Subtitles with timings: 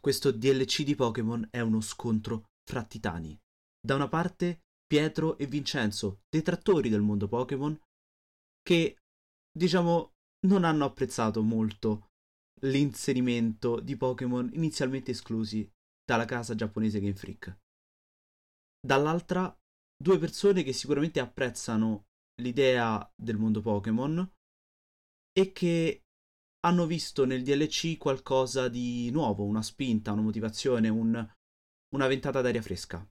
[0.00, 3.38] questo DLC di Pokémon è uno scontro fra titani.
[3.80, 7.78] Da una parte Pietro e Vincenzo, detrattori del mondo Pokémon,
[8.62, 8.96] che
[9.52, 10.12] diciamo
[10.46, 12.08] non hanno apprezzato molto
[12.62, 15.68] l'inserimento di Pokémon inizialmente esclusi
[16.04, 17.58] dalla casa giapponese Game Freak.
[18.80, 19.54] Dall'altra,
[19.96, 22.06] due persone che sicuramente apprezzano
[22.42, 24.28] l'idea del mondo Pokémon
[25.32, 26.02] e che
[26.60, 31.28] hanno visto nel DLC qualcosa di nuovo, una spinta, una motivazione, un,
[31.94, 33.06] una ventata d'aria fresca.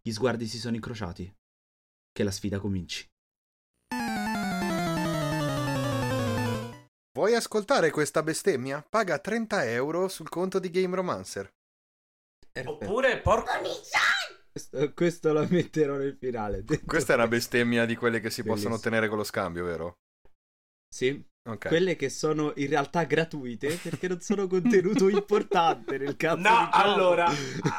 [0.00, 1.32] Gli sguardi si sono incrociati.
[2.12, 3.06] Che la sfida cominci.
[7.12, 8.82] Vuoi ascoltare questa bestemmia?
[8.88, 11.50] Paga 30 euro sul conto di Game Romancer.
[12.64, 13.50] Oppure porco
[14.50, 16.64] questo, questo, lo metterò nel finale.
[16.86, 18.54] Questa è una bestemmia di quelle che si Bellissimo.
[18.54, 19.98] possono ottenere con lo scambio, vero?
[20.88, 21.22] Sì.
[21.46, 21.70] Okay.
[21.70, 27.30] Quelle che sono in realtà gratuite perché non sono contenuto importante nel cazzo No, allora,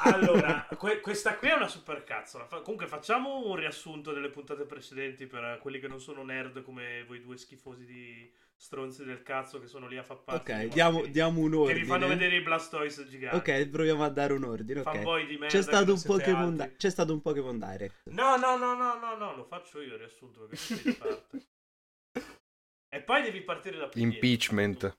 [0.03, 2.46] allora que- questa qui è una super cazzola.
[2.46, 7.04] Fa- comunque facciamo un riassunto delle puntate precedenti per quelli che non sono nerd come
[7.05, 10.54] voi due schifosi di stronzi del cazzo che sono lì a far parte.
[10.54, 11.74] Ok, diamo, diamo, un ordine.
[11.74, 13.35] Che vi fanno vedere i Blastoise giganti.
[13.52, 14.79] Ok, proviamo a dare un ordine.
[14.79, 15.37] Okay.
[15.48, 18.09] C'è, stato un Pokémon di- c'è stato un Pokémon Direct.
[18.12, 21.46] No, no, no, no, no, no, lo faccio io il riassunto perché di parte.
[22.98, 24.95] E poi devi partire da Impeachment.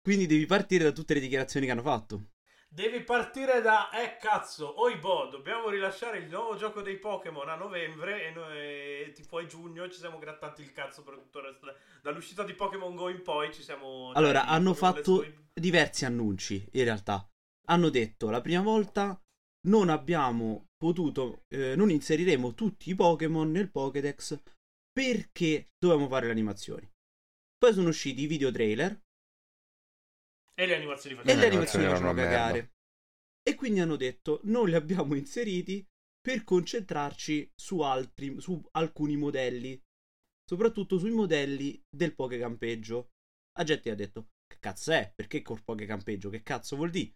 [0.00, 2.26] Quindi devi partire da tutte le dichiarazioni che hanno fatto.
[2.68, 8.26] Devi partire da, eh cazzo, oibo, dobbiamo rilasciare il nuovo gioco dei Pokémon a novembre
[8.26, 11.74] e noi, tipo a giugno ci siamo grattati il cazzo per tutto il resto.
[12.02, 14.12] Dall'uscita di Pokémon Go in poi ci siamo...
[14.14, 17.28] Allora, hanno fatto diversi annunci, in realtà.
[17.66, 19.20] Hanno detto, la prima volta
[19.66, 24.40] non abbiamo potuto, eh, non inseriremo tutti i Pokémon nel Pokédex
[24.92, 26.88] perché dovevamo fare le animazioni.
[27.64, 28.92] Poi sono usciti i video trailer.
[30.54, 32.72] E le animazioni facevano, e le animazioni facevano cagare.
[33.42, 35.82] E quindi hanno detto: Non li abbiamo inseriti
[36.20, 39.82] per concentrarci su altri, su alcuni modelli.
[40.44, 43.12] Soprattutto sui modelli del poke campeggio.
[43.56, 45.10] La gente ha detto: Che cazzo è?
[45.14, 46.28] Perché col poke campeggio?
[46.28, 47.14] Che cazzo vuol dire?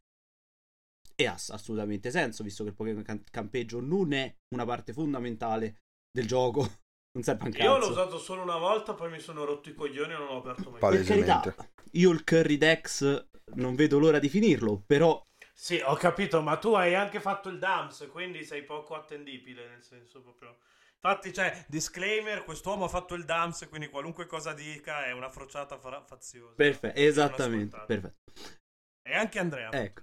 [1.14, 6.26] E ha assolutamente senso, visto che il poke campeggio non è una parte fondamentale del
[6.26, 6.86] gioco.
[7.18, 10.12] Non serve anche Io l'ho usato solo una volta, poi mi sono rotto i coglioni
[10.12, 10.78] e non l'ho aperto mai.
[10.78, 11.52] Per carità,
[11.92, 15.20] io il Curry Dex non vedo l'ora di finirlo, però...
[15.52, 19.82] Sì, ho capito, ma tu hai anche fatto il DAMS, quindi sei poco attendibile, nel
[19.82, 20.58] senso proprio...
[21.00, 25.76] Infatti, cioè, disclaimer, quest'uomo ha fatto il DAMS, quindi qualunque cosa dica è una frociata
[25.76, 26.54] faziosa.
[26.54, 28.30] Perfetto, esattamente, perfetto.
[29.02, 30.02] E anche Andrea ecco.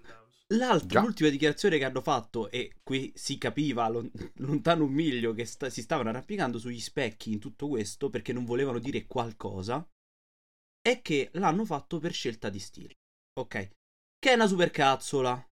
[0.54, 5.72] L'altra, l'ultima dichiarazione che hanno fatto, e qui si capiva lontano un miglio che sta-
[5.72, 9.84] si stavano arrampicando sugli specchi in tutto questo perché non volevano dire qualcosa,
[10.82, 12.94] è che l'hanno fatto per scelta di stile.
[13.40, 13.70] Ok?
[14.20, 15.48] Che è una supercazzola.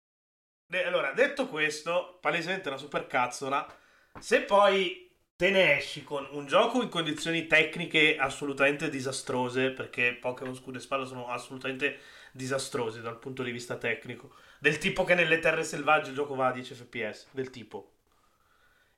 [0.67, 3.79] De- allora, detto questo, palesemente una supercazzola,
[4.19, 10.55] se poi te ne esci con un gioco in condizioni tecniche assolutamente disastrose, perché Pokémon
[10.57, 12.01] Scudo e Spada sono assolutamente
[12.33, 16.49] disastrose dal punto di vista tecnico del tipo che nelle terre selvagge il gioco va
[16.49, 17.95] a 10 fps, del tipo.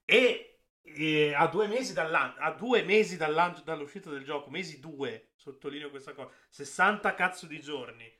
[0.04, 6.14] E, e a due mesi, a due mesi dall'uscita del gioco, mesi due, sottolineo questa
[6.14, 8.12] cosa, 60 cazzo di giorni,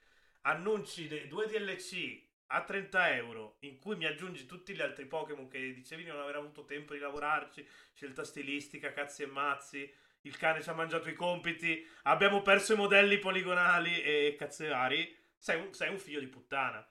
[0.43, 5.49] annunci dei due DLC a 30 euro in cui mi aggiungi tutti gli altri Pokémon
[5.49, 9.93] che dicevi di non aver avuto tempo di lavorarci, scelta stilistica, cazzi e mazzi,
[10.23, 15.13] il cane ci ha mangiato i compiti, abbiamo perso i modelli poligonali e cazzi vari,
[15.37, 16.87] sei sei un figlio di puttana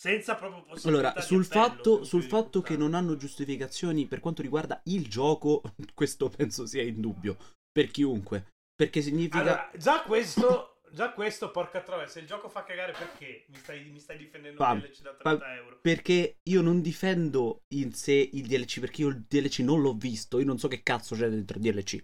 [0.00, 4.80] senza proprio possibilità allora sul fatto, sul fatto che non hanno giustificazioni per quanto riguarda
[4.84, 5.60] il gioco
[5.92, 7.36] questo penso sia in dubbio
[7.70, 12.64] per chiunque perché significa allora, già questo Già questo, porca troia, se il gioco fa
[12.64, 15.78] cagare perché mi stai, mi stai difendendo pa, il DLC da 30 pa, euro?
[15.80, 20.40] Perché io non difendo in sé il DLC, perché io il DLC non l'ho visto,
[20.40, 22.02] io non so che cazzo c'è dentro il DLC.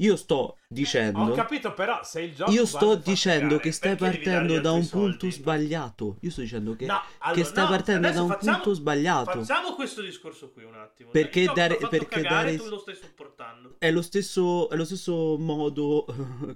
[0.00, 1.20] Io sto dicendo.
[1.20, 2.50] Ho capito, però se il gioco.
[2.50, 6.18] Io sto dicendo che stai partendo da un punto sbagliato.
[6.20, 9.30] Io sto dicendo che, no, allora, che stai no, partendo da un facciamo, punto sbagliato.
[9.30, 11.08] Facciamo questo discorso qui un attimo.
[11.10, 11.76] Perché dare.
[11.76, 12.56] Perché cagare, dare...
[12.56, 13.76] tu lo stai supportando.
[13.78, 16.04] È lo, stesso, è lo stesso modo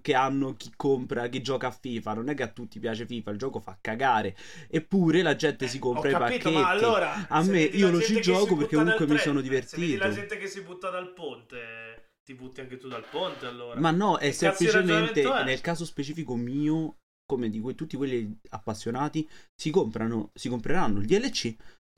[0.03, 2.13] che hanno chi compra, chi gioca a FIFA.
[2.15, 4.37] Non è che a tutti piace FIFA, il gioco fa cagare.
[4.69, 6.71] Eppure la gente eh, si compra capito, i pacchetti.
[6.71, 10.05] Allora, a me io lo ci gioco perché comunque mi sono divertito.
[10.05, 13.81] La gente che si butta dal ponte ti butti anche tu dal ponte allora.
[13.81, 19.29] Ma no, è che semplicemente nel caso specifico mio, come di que- tutti quelli appassionati,
[19.55, 21.55] si comprano, si compreranno il DLC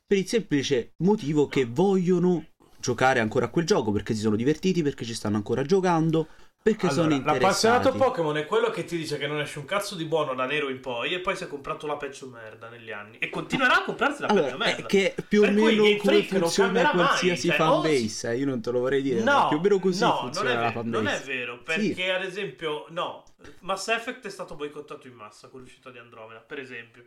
[0.07, 2.49] per il semplice motivo che vogliono
[2.79, 6.29] giocare ancora a quel gioco perché si sono divertiti, perché ci stanno ancora giocando.
[6.63, 7.67] Perché sono Allora, interessati.
[7.67, 10.45] l'appassionato Pokémon è quello che ti dice che non esce un cazzo di buono da
[10.47, 13.79] nero in poi e poi si è comprato la peggio merda negli anni e continuerà
[13.79, 14.83] a comprarsi la peggio Allora, merda.
[14.83, 18.63] è che più o meno come funziona cambierà mai, qualsiasi cioè, fanbase, eh, io non
[18.63, 21.03] te lo vorrei dire, No, più o meno così no, funziona non è, la fanbase.
[21.03, 23.25] non è vero, perché ad esempio, no,
[23.61, 27.03] Mass Effect è stato boicottato in massa con l'uscita di Andromeda, per esempio.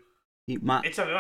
[0.62, 0.80] Ma,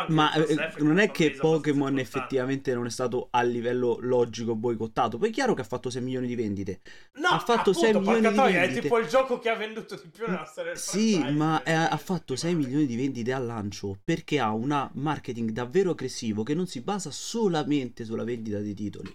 [0.10, 5.18] ma, eh, non è che Pokémon effettivamente non è stato a livello logico boicottato.
[5.18, 6.82] Poi è chiaro che ha fatto 6 milioni di vendite.
[7.14, 8.80] No, ha fatto appunto, 6 milioni di vendite.
[8.80, 11.74] È tipo il gioco che ha venduto di più nella storia del Sì, ma per
[11.74, 12.66] eh, ha fatto 6 settimane.
[12.66, 17.10] milioni di vendite al lancio perché ha una marketing davvero aggressivo che non si basa
[17.10, 19.12] solamente sulla vendita dei titoli,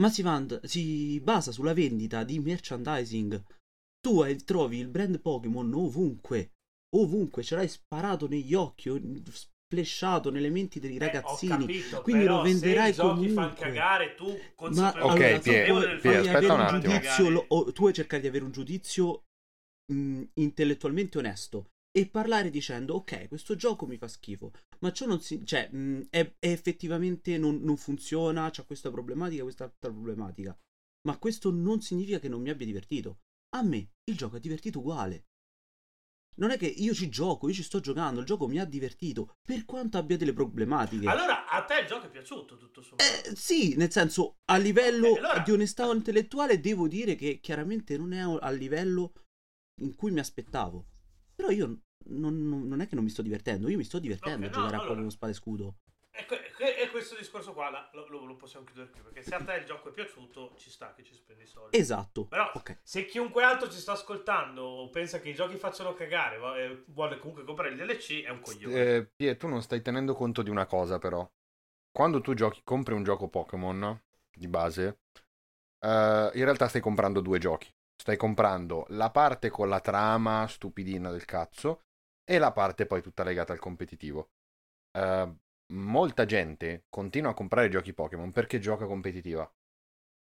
[0.00, 3.42] ma si, vand- si basa sulla vendita di merchandising.
[4.00, 6.52] Tu trovi il brand Pokémon ovunque,
[6.96, 8.90] ovunque, ce l'hai sparato negli occhi,
[9.30, 11.52] splashato nelle menti dei Eh, ragazzini.
[11.52, 13.66] ho capito, quindi però lo venderai se i giochi fanno comunque.
[13.66, 16.92] cagare, tu Ma consapevole- Ok, allora, Pie, del Pie, che aspetta avere un un attimo.
[16.94, 19.22] giudizio, lo- o- tu vuoi cercare di avere un giudizio
[19.92, 25.18] mh, intellettualmente onesto e parlare dicendo ok questo gioco mi fa schifo ma ciò non
[25.22, 30.54] si cioè mh, è, è effettivamente non, non funziona c'ha questa problematica questa altra problematica
[31.08, 33.20] ma questo non significa che non mi abbia divertito
[33.56, 35.24] a me il gioco è divertito uguale
[36.38, 39.34] non è che io ci gioco io ci sto giocando il gioco mi ha divertito
[39.42, 43.02] per quanto abbia delle problematiche Allora, a te il gioco è piaciuto tutto sommato?
[43.30, 47.96] eh, sì, nel senso, a livello Ok, allora- di onestà intellettuale devo dire che chiaramente
[47.96, 49.12] non è al livello
[49.82, 50.86] in cui mi aspettavo.
[51.34, 54.38] Però io non, non- non è che non mi sto divertendo, io mi sto divertendo
[54.38, 55.76] Ok, a no, giocare a allora- Pokémon Spada e Scudo.
[56.18, 59.54] E, que- que- questo discorso qua lo, lo- possiamo chiudere qui perché se a te
[59.54, 61.76] il gioco è piaciuto ci sta che ci spendi soldi.
[61.76, 62.26] Esatto.
[62.26, 62.80] Però Ok.
[62.82, 66.82] se chiunque altro ci sta ascoltando o pensa che i giochi facciano cagare va- e
[66.88, 68.74] vuole comunque comprare il DLC è un coglione.
[68.96, 71.24] Eh, Pie, tu non stai tenendo conto di una cosa, però.
[71.92, 74.02] Quando tu giochi, compri un gioco Pokémon
[74.36, 74.98] di base,
[75.84, 77.72] eh, in realtà stai comprando due giochi.
[77.96, 81.82] Stai comprando la parte con la trama stupidina del cazzo
[82.24, 84.30] e la parte poi tutta legata al competitivo.
[84.96, 85.32] Eh,
[85.72, 89.50] molta gente continua a comprare giochi Pokémon perché gioca competitiva.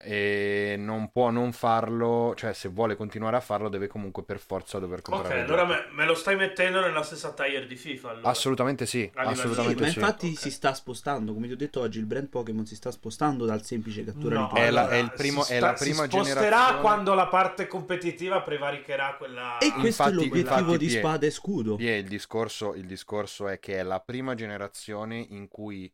[0.03, 4.79] E non può non farlo, cioè se vuole continuare a farlo deve comunque per forza
[4.79, 8.09] dover ok, comprare il allora me, me lo stai mettendo nella stessa tier di FIFA
[8.09, 8.27] allora.
[8.29, 9.99] Assolutamente sì, Sì, assolutamente ma sì.
[9.99, 10.37] infatti Ok.
[10.39, 13.63] si sta spostando, come ti ho detto oggi, il brand Pokémon si sta spostando dal
[13.63, 14.99] semplice cattura No, di È la- Pokémon.
[14.99, 16.81] è il primo- si è la sta- prima si sposterà generazione.
[16.81, 21.29] quando la parte competitiva prevaricherà quella E questo è Infatti- l'obiettivo infatti, di Spada e
[21.31, 21.75] Scudo.
[21.75, 25.93] Pie, il discorso, il discorso è che è la prima generazione in cui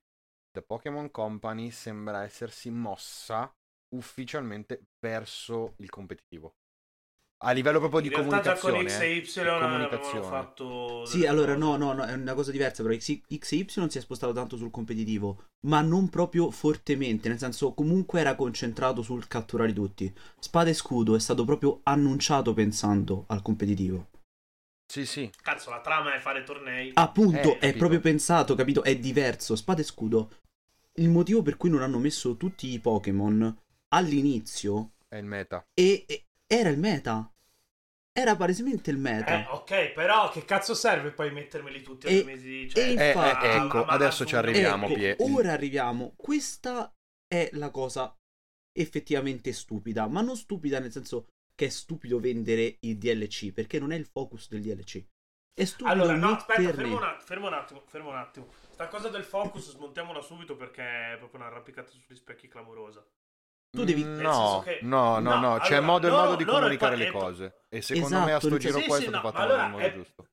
[0.52, 3.54] The Pokémon Company sembra essersi mossa
[3.90, 6.56] ufficialmente verso il competitivo.
[7.42, 9.24] A livello proprio di realtà già con comunicazione.
[9.24, 10.26] X eh, e Y di avevano comunicazione.
[10.26, 13.66] fatto Sì, allora no, no, no, è una cosa diversa, però X, X e Y
[13.90, 19.04] si è spostato tanto sul competitivo, ma non proprio fortemente, nel senso comunque era concentrato
[19.04, 20.12] sul catturare tutti.
[20.40, 24.08] Spada e Scudo è stato proprio annunciato pensando al competitivo.
[24.92, 25.30] Sì, sì.
[25.40, 26.92] Cazzo, la trama è fare tornei.
[26.96, 27.78] Appunto, Eh, è capito.
[27.78, 28.84] proprio pensato, capito?
[28.84, 29.56] È diverso.
[29.56, 30.32] Spada e Scudo.
[30.94, 33.56] Il motivo per cui non hanno messo tutti i Pokémon
[33.90, 35.66] all'inizio È il meta.
[35.74, 37.32] e, e- era il meta.
[38.12, 39.44] Era palesemente il meta.
[39.44, 42.68] Eh, ok, però che cazzo serve poi mettermeli tutti a E- mesi?
[42.68, 45.16] Cioè, e Eh, infatti- eh, ecco, ma- adesso ci arriviamo, Ecco, Pie.
[45.20, 46.14] ora arriviamo.
[46.16, 46.92] Questa
[47.28, 48.12] è la cosa
[48.74, 53.92] effettivamente stupida, ma non stupida nel senso che è stupido vendere i DLC, perché non
[53.92, 55.04] è il focus del DLC.
[55.54, 58.48] È stupido Allora, no, aspetta, metterne- fermo un, att- fermo un attimo, fermo un attimo.
[58.72, 63.04] Sta cosa del focus smontiamola subito perché è proprio un'arrampicata sugli specchi clamorosa.
[63.78, 66.36] Tu devi- Mm, No, che- no, no, no, no, c'è allora, modo e loro- modo
[66.36, 67.62] di comunicare è le è cose.
[67.70, 69.32] E secondo me a Esatto, sto nel giro senso- qua è Sì, sì, stato no,
[69.32, 70.28] fatto ma nel allora modo è- giusto.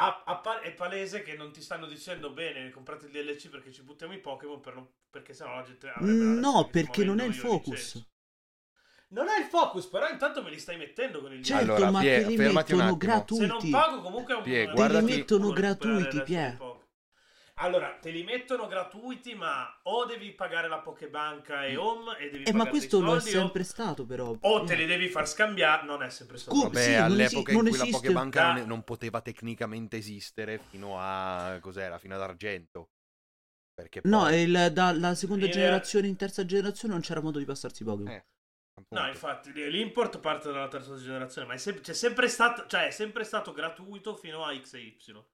[0.00, 3.72] A- a pa- è palese che non ti stanno dicendo bene, comprate il DLC perché
[3.72, 7.24] ci buttiamo i Pokémon per non- perché sennò la gente la No, perché non è
[7.24, 8.06] il focus.
[9.10, 11.74] Non è il focus, però intanto me li stai mettendo con il Certo, DLC.
[11.76, 12.76] Allora, ma Pie, te li mettono attimo.
[12.78, 13.70] Se non gratuiti.
[13.70, 16.56] pago comunque è un Pie, è guardati- culo mettono gratuiti, Pie.
[17.60, 22.44] Allora, te li mettono gratuiti, ma o devi pagare la Pokebanca e Home e devi
[22.44, 24.36] Eh, ma pagare questo lo è soldi, o- sempre stato, però.
[24.40, 26.68] o te li devi far scambiare, non è sempre stato Come?
[26.68, 30.58] Vabbè, sì, non all'epoca non in cui la Pokebanca non, Da- non poteva tecnicamente esistere
[30.58, 32.90] fino a cos'era, fino ad argento.
[33.74, 37.38] Perché No, poi, è il- dalla seconda In generazione in terza generazione non c'era modo
[37.38, 38.08] di passarsi Pokémon.
[38.12, 38.26] Eh.
[38.78, 39.02] appunto.
[39.02, 42.90] No, infatti, l'import parte dalla terza generazione, ma è, sem- c'è sempre stato, cioè, è
[42.90, 45.24] sempre stato gratuito fino a X e Y.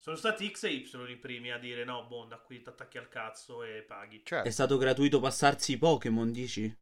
[0.00, 2.98] Sono stati X e Y i primi a dire no, boh, da qui ti attacchi
[2.98, 4.22] al cazzo e paghi.
[4.24, 4.48] Certo.
[4.48, 6.72] È stato gratuito passarsi i Pokémon, dici?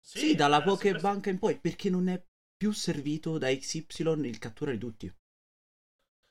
[0.00, 2.22] Sì, dalla era sempre Pokébanca in poi, perché non è
[2.56, 5.12] più servito da XY il catturare tutti.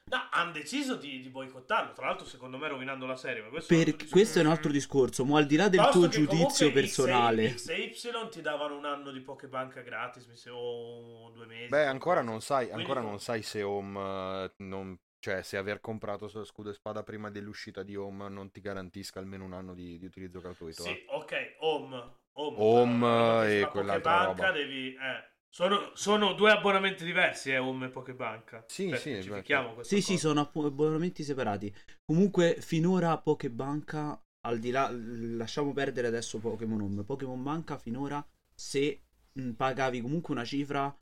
[0.10, 1.92] No, hanno deciso di, di, boicottarlo.
[1.92, 3.44] Tra l'altro, secondo me, rovinando la serie.
[3.44, 5.26] Ma questo, per, è questo è un altro discorso.
[5.26, 8.86] Ma al di là del Posto tuo giudizio personale, X e Y ti davano un
[8.86, 11.68] anno di Pokébank gratis, mi se, o due mesi.
[11.68, 14.98] Beh, ancora non sai, ancora non sai se Home uh, non,
[15.28, 19.44] cioè, se aver comprato scudo e spada prima dell'uscita di Home non ti garantisca almeno
[19.44, 20.84] un anno di, di utilizzo gratuito.
[20.84, 21.06] Sì, eh.
[21.10, 22.14] ok, Home.
[22.32, 24.52] Home, Home e quell'altra roba.
[24.52, 24.94] devi...
[24.94, 25.36] Eh.
[25.50, 28.64] Sono, sono, due abbonamenti diversi, eh, Home e Pokebank.
[28.68, 29.44] Sì, cioè, sì, sì,
[29.82, 31.76] sì, sì, sono abbonamenti separati.
[32.06, 37.04] Comunque, finora Pokebank, al di là, lasciamo perdere adesso Pokémon Home.
[37.04, 39.02] Pokémon Banca finora, se
[39.34, 40.96] mh, pagavi comunque una cifra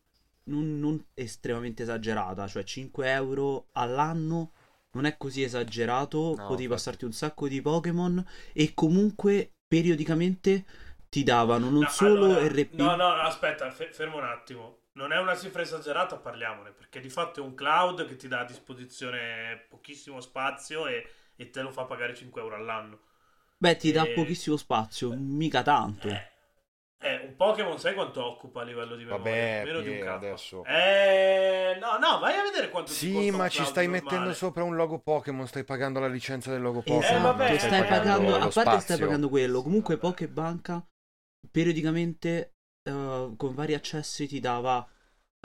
[0.46, 4.52] non, non, estremamente esagerata, cioè 5 euro all'anno,
[4.92, 8.24] non è così esagerato, no, potevi passarti un sacco di Pokémon
[8.54, 10.66] e comunque periodicamente
[11.10, 12.74] ti davano non no, solo allora, RP.
[12.74, 14.80] No, no, aspetta, fermo un attimo.
[14.94, 18.40] Non è una cifra esagerata, parliamone, perché di fatto è un cloud che ti dà
[18.40, 23.00] a disposizione pochissimo spazio e, e te lo fa pagare 5 euro all'anno.
[23.58, 23.92] Beh, ti e...
[23.92, 26.08] dà pochissimo spazio, mica tanto.
[26.08, 26.32] Eh,
[27.06, 29.24] eh, un Pokémon sai quanto occupa a livello di memoria?
[29.24, 30.08] Vabbè, Meno di un K.
[30.08, 30.64] adesso.
[30.66, 34.04] Eh, no, no, vai a vedere quanto Sì, ma ci stai normale.
[34.04, 37.02] mettendo sopra un logo Pokémon, stai pagando la licenza del logo Pokémon.
[37.04, 38.80] Esatto, eh, vabbè, stai, stai pagando, a parte spazio.
[38.80, 40.86] stai pagando quello, comunque Pokébanca
[41.52, 42.56] periodicamente
[42.90, 44.86] uh, con vari accessi ti dava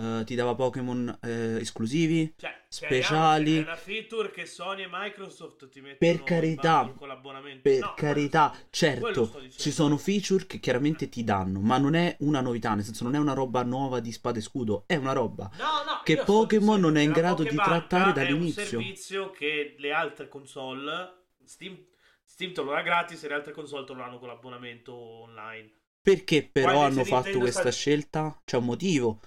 [0.01, 1.27] Uh, ti dava Pokémon uh,
[1.59, 3.59] esclusivi, cioè, speciali.
[3.59, 7.61] È una feature che Sony e Microsoft ti mettono per carità, con l'abbonamento.
[7.61, 12.41] Per no, carità, certo, ci sono feature che chiaramente ti danno, ma non è una
[12.41, 15.51] novità, nel senso non è una roba nuova di spada e scudo, è una roba
[15.59, 18.63] no, no, che Pokémon non è in grado di trattare dall'inizio.
[18.63, 21.77] È un servizio che le altre console, Steam,
[22.25, 25.71] Steam te lo dà gratis e le altre console te lo danno con l'abbonamento online.
[26.01, 27.71] Perché però Quando hanno fatto questa sta...
[27.71, 28.41] scelta?
[28.47, 29.21] C'è un motivo.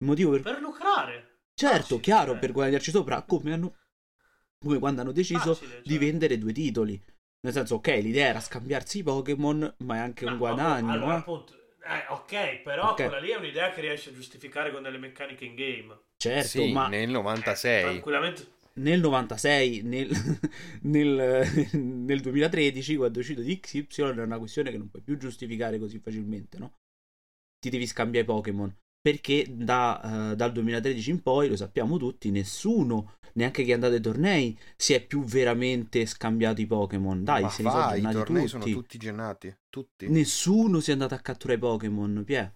[0.00, 0.42] Il motivo per...
[0.42, 1.40] per lucrare.
[1.54, 2.38] Certo, Facile, chiaro, eh.
[2.38, 3.74] per guadagnarci sopra, come hanno
[4.58, 5.82] come quando hanno deciso Facile, cioè.
[5.82, 7.00] di vendere due titoli.
[7.40, 10.92] Nel senso, ok, l'idea era scambiarsi i Pokémon, ma è anche no, un guadagno.
[10.92, 11.18] Allora, eh?
[11.18, 13.06] appunto, eh, ok, però okay.
[13.06, 15.98] quella lì è un'idea che riesce a giustificare con delle meccaniche in game.
[16.16, 17.78] Certo, sì, ma nel 96.
[17.78, 20.08] Eh, tranquillamente nel 96, nel,
[20.82, 25.16] nel, nel, 2013, quando è uscito di XY, è una questione che non puoi più
[25.16, 26.74] giustificare così facilmente, no?
[27.58, 28.74] Ti devi scambiare i Pokémon.
[29.00, 33.94] Perché da, uh, dal 2013 in poi, lo sappiamo tutti, nessuno, neanche chi è andato
[33.94, 37.24] ai tornei, si è più veramente scambiato i Pokémon.
[37.24, 38.48] Dai, Ma se fa, ne sono i tornei tutti.
[38.48, 39.56] sono tutti gennati.
[39.70, 40.08] Tutti.
[40.08, 42.54] Nessuno si è andato a catturare i Pokémon, Pie.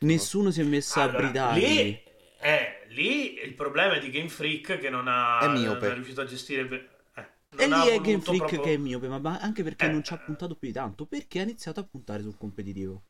[0.00, 1.60] Nessuno si è messo allora, a bridare.
[1.60, 2.02] Lì,
[2.40, 6.22] eh, lì il problema è di Game Freak che non ha, è non è riuscito
[6.22, 6.88] a gestire.
[7.14, 8.60] Eh, e lì è Game Freak proprio...
[8.62, 11.06] che è miope, ma anche perché eh, non ci ha puntato più di tanto.
[11.06, 13.02] Perché ha iniziato a puntare sul competitivo.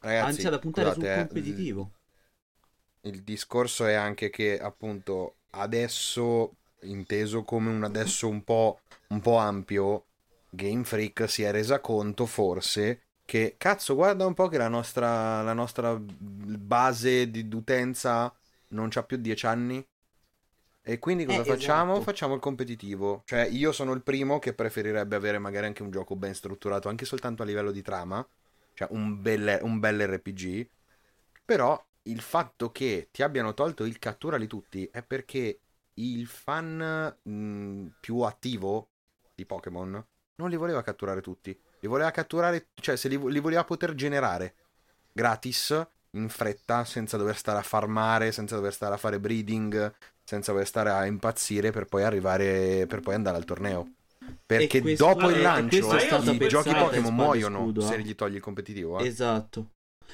[0.00, 1.92] Ragazzi, ha iniziato a puntare scusate, sul competitivo.
[3.02, 9.36] Il, discorso è anche che, appunto, adesso, inteso come un adesso un po', un po'
[9.36, 10.04] ampio,
[10.50, 15.42] Game Freak si è resa conto, forse, che cazzo, guarda un po' che la nostra,
[15.42, 18.32] la nostra base di utenza
[18.68, 19.86] non c'ha più 10 anni.
[20.84, 21.92] E quindi cosa Eh, facciamo?
[21.92, 22.04] esatto.
[22.04, 23.22] Facciamo il competitivo.
[23.24, 27.04] Cioè, io sono il primo che preferirebbe avere magari anche un gioco ben strutturato, anche
[27.04, 28.26] soltanto a livello di trama.
[28.74, 30.68] Cioè, un bel, un bel RPG.
[31.44, 35.60] Però il fatto che ti abbiano tolto il catturali tutti è perché
[35.94, 38.88] il fan mh, più attivo
[39.34, 40.04] di Pokémon
[40.36, 41.58] non li voleva catturare tutti.
[41.80, 44.54] Li voleva catturare, cioè se li, li voleva poter generare
[45.12, 49.94] gratis, in fretta, senza dover stare a farmare, senza dover stare a fare breeding,
[50.24, 53.92] senza dover stare a impazzire per poi arrivare, per poi andare al torneo.
[54.44, 58.02] Perché questo- dopo il lancio stato i giochi Pokémon muoiono Scudo, se eh.
[58.02, 58.98] gli togli il competitivo.
[58.98, 59.06] eh.
[59.06, 59.70] Esatto.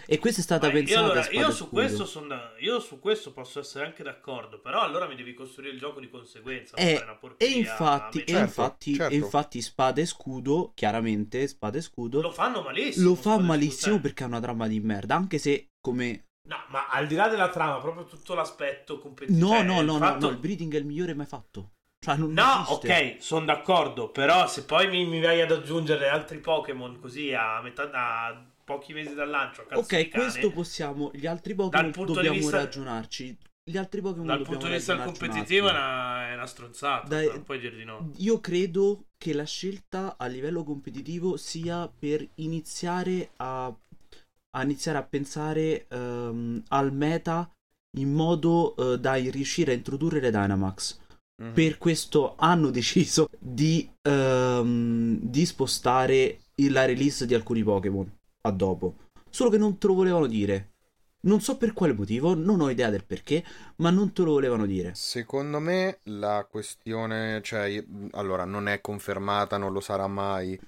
[0.06, 2.80] E questa è stata Ma io, pensata allora, a Spada io su questo son io
[2.80, 6.76] su questo posso essere anche d'accordo, però allora mi devi costruire il gioco di conseguenza.
[6.76, 8.32] Eh, fare una E infatti, e metà.
[8.38, 9.12] Certo, infatti, certo.
[9.12, 13.08] e infatti Spada e Scudo, chiaramente Spada e Scudo, lo fanno malissimo.
[13.08, 14.00] lo fa malissimo Scudo.
[14.00, 16.24] perché ha una trama di merda, anche se come...
[16.48, 19.46] No, ma al di là della trama, proprio tutto l'aspetto competitivo.
[19.46, 21.72] No, cioè, no, no, no, fatto- no, il breeding è il migliore mai fatto.
[21.98, 23.14] Cioè, non No, esiste.
[23.14, 27.60] ok, sono d'accordo, però se poi mi, mi vai ad aggiungere altri Pokémon così a
[27.60, 31.10] metà a pochi mesi dal lancio, Ok, questo possiamo...
[31.14, 33.38] Gli altri Pokémon dobbiamo vista- ragionarci.
[33.64, 37.08] Gli altri Pokémon dal punto di vista ragionarci un competitivo è una, è una stronzata,
[37.08, 38.10] Dai- non puoi dire di no.
[38.16, 45.02] Io credo che la scelta a livello competitivo sia per iniziare a, a iniziare a
[45.02, 47.50] pensare ehm, al meta
[47.96, 51.00] in modo eh, da riuscire a introdurre le Dynamax.
[51.42, 51.52] Mhm.
[51.52, 58.96] Per questo hanno deciso di, ehm, di spostare la release di alcuni Pokémon a dopo.
[59.30, 60.72] Solo che non te lo volevano dire.
[61.20, 63.44] Non so per quale motivo, non ho idea del perché,
[63.76, 64.94] ma non te lo volevano dire.
[64.94, 70.58] Secondo me la questione, cioè, io- allora, non è confermata, non lo sarà mai,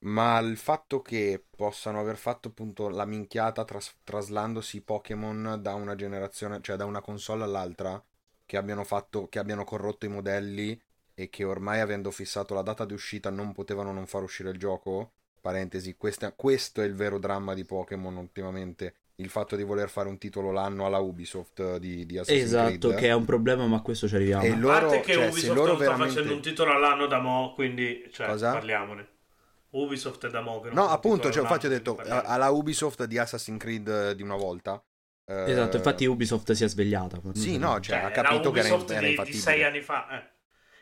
[0.00, 5.94] ma il fatto che possano aver fatto appunto la minchiata tras- traslandosi Pokémon da una
[5.94, 8.02] generazione, cioè da una console all'altra,
[8.46, 10.80] che abbiano fatto, che abbiano corrotto i modelli
[11.14, 14.58] e che ormai avendo fissato la data di uscita non potevano non far uscire il
[14.58, 19.88] gioco, parentesi, questa- questo è il vero dramma di Pokémon ultimamente, il fatto di voler
[19.90, 22.94] fare un titolo l'anno alla Ubisoft eh, di, di Assassin's Esatto, Creed.
[23.00, 24.44] che è un problema, ma a questo ci arriviamo.
[24.44, 26.14] E A loro, parte che cioè, se Ubisoft loro non sta veramente...
[26.14, 28.52] facendo un titolo all'anno da mo', quindi cioè, Cosa?
[28.52, 29.08] parliamone.
[29.70, 32.28] Ubisoft è da mo' che non No, appunto, cioè, infatti ho detto a- parliamone.
[32.28, 34.82] alla Ubisoft di Assassin's Creed eh, di una volta.
[35.26, 37.20] eh, Esatto, infatti Ubisoft si è svegliata.
[37.34, 39.42] Sì, no, cioè, Cioè, ha era capito che era, era di, di infattibile.
[39.42, 40.36] sei anni fa, eh.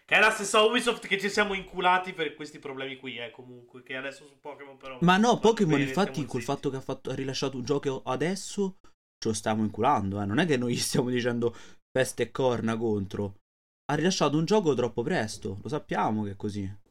[0.07, 3.83] Che è la stessa Ubisoft che ci siamo inculati per questi problemi qui, eh, comunque.
[3.83, 4.99] Che adesso su Pokémon però...
[5.01, 6.53] Ma no, Pokémon infatti col zitti.
[6.53, 8.77] fatto che ha, fatto- ha rilasciato un gioco adesso
[9.19, 10.25] ce lo stiamo inculando, eh.
[10.25, 11.57] Non è che noi gli stiamo dicendo
[11.91, 13.41] peste e corna contro.
[13.87, 16.85] Ha rilasciato un gioco troppo presto, lo sappiamo che è così.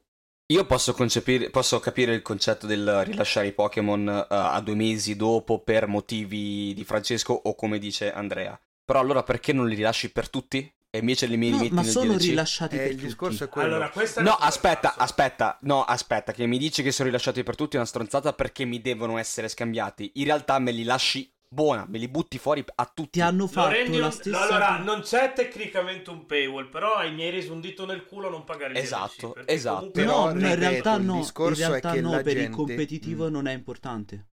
[0.52, 5.16] Io posso, concepire, posso capire il concetto del rilasciare i Pokémon eh, a due mesi
[5.16, 8.60] dopo per motivi di Francesco o come dice Andrea.
[8.84, 10.70] Però allora perché non li rilasci per tutti?
[10.96, 12.22] E invece li mi No, ma sono DLC?
[12.28, 13.50] rilasciati Eh, per il discorso tutti.
[13.50, 13.68] è quello.
[13.76, 15.00] Allora, questa è No, aspetta, cazzo.
[15.02, 18.64] aspetta, no, aspetta, che mi dici che sono rilasciati per tutti è una stronzata perché
[18.66, 20.12] mi devono essere scambiati.
[20.16, 23.12] In realtà me li lasci buona, me li butti fuori a tutti.
[23.12, 27.24] Ti hanno fatto rendi la un- stessa Allora, non c'è tecnicamente un paywall, però mi
[27.24, 29.76] hai reso un dito nel culo a non pagare il Esatto, DLC, esatto.
[29.78, 31.14] comunque- Però, No, no, in ripeto, realtà il no.
[31.14, 33.32] In discorso realtà no, per il gente- competitivo Mm.
[33.32, 34.28] non è importante.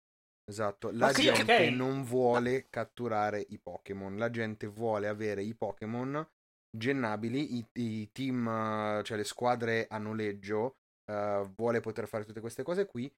[0.49, 1.73] Esatto, la sì, gente ok.
[1.75, 6.27] non vuole catturare i Pokémon, la gente vuole avere i Pokémon
[6.77, 10.77] gennabili, i, i team, eh, cioè le squadre a noleggio,
[11.11, 13.11] eh, vuole poter fare tutte queste cose qui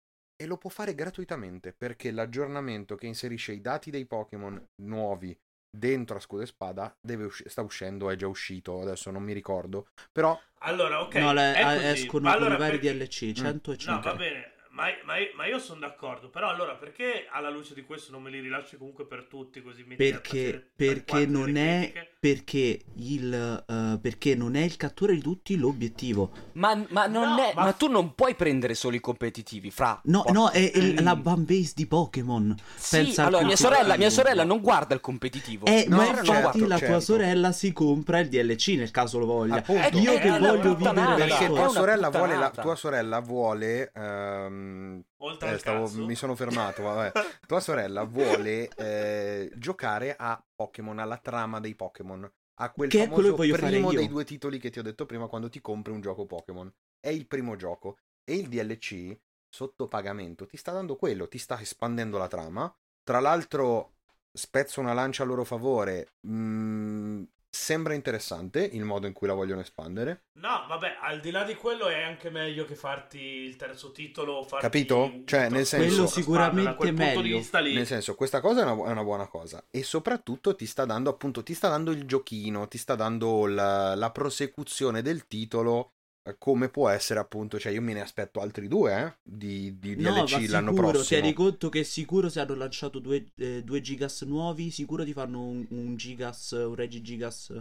[0.42, 5.38] e lo può fare gratuitamente perché l'aggiornamento che inserisce i dati dei Pokémon nuovi
[5.72, 9.34] dentro a Scudo e Spada deve usci- sta uscendo, è già uscito, adesso non mi
[9.34, 11.86] ricordo, però Allora, ok, no, le- così.
[11.86, 14.10] escono Ma con allora i vari perché- DLC 100 e No, 100.
[14.10, 16.30] va bene, ma, ma- ma io sono d'accordo.
[16.30, 19.86] Però allora perché alla luce di questo non me li rilasci comunque per tutti così
[19.90, 23.34] a perché, perché non è perché il
[23.68, 27.64] eh, perché non è il cattura di tutti l'obiettivo Ma, ma non No, è, ma-
[27.64, 27.74] ma...
[27.74, 30.00] tu non puoi prendere solo i competitivi, fra.
[30.06, 30.98] no no è Mm.
[31.00, 34.94] la fan base di Pokémon Sì, pensa al allora mia sorella, mia sorella non guarda
[34.94, 35.66] il competitivo.
[35.66, 37.00] eh, No, ma infatti certo, la tua certo.
[37.00, 39.98] sorella si compra il DLC nel caso lo voglia Appunto.
[39.98, 43.20] io Eh, che allora, voglio vivere la perché È tua sorella, vuole la, tua sorella
[43.20, 44.69] vuole ehm,
[45.18, 46.06] Oltre Eh, al stavo- cazzo.
[46.06, 47.12] mi sono fermato, vabbè.
[47.48, 52.30] Tua sorella vuole eh, giocare a Pokémon, alla trama dei Pokémon.
[52.62, 54.80] A quel Che è famoso quello che voglio fare primo dei due titoli che ti
[54.80, 56.72] ho detto prima quando ti compri un gioco Pokémon.
[57.00, 57.98] È il primo gioco.
[58.26, 62.74] E il DLC, sotto pagamento, ti sta dando quello, ti sta espandendo la trama.
[63.04, 63.94] Tra l'altro,
[64.32, 66.16] spezzo una lancia a loro favore.
[66.28, 67.24] mm,
[67.60, 70.28] sembra interessante il modo in cui la vogliono espandere.
[70.40, 74.44] No, vabbè, al di là di quello è anche meglio che farti il terzo titolo.
[74.44, 75.22] Farti Capito?
[75.26, 77.38] Cioè, nel senso- Quello sicuramente quel meglio.
[77.38, 77.74] vista lì.
[77.76, 79.64] Nel senso, questa cosa è una, è una buona cosa.
[79.70, 83.94] E soprattutto ti sta dando, appunto, ti sta dando il giochino, ti sta dando la,
[83.96, 85.96] la prosecuzione del titolo.
[86.30, 89.96] Eh, Come può essere, appunto, cioè io me ne aspetto altri due eh, di, di
[89.98, 91.04] No, DLC l'anno sicuro, prossimo.
[91.22, 95.42] tieni conto che sicuro se hanno lanciato due, eh, due gigas nuovi, sicuro ti fanno
[95.44, 97.52] un, un gigas, un regi gigas.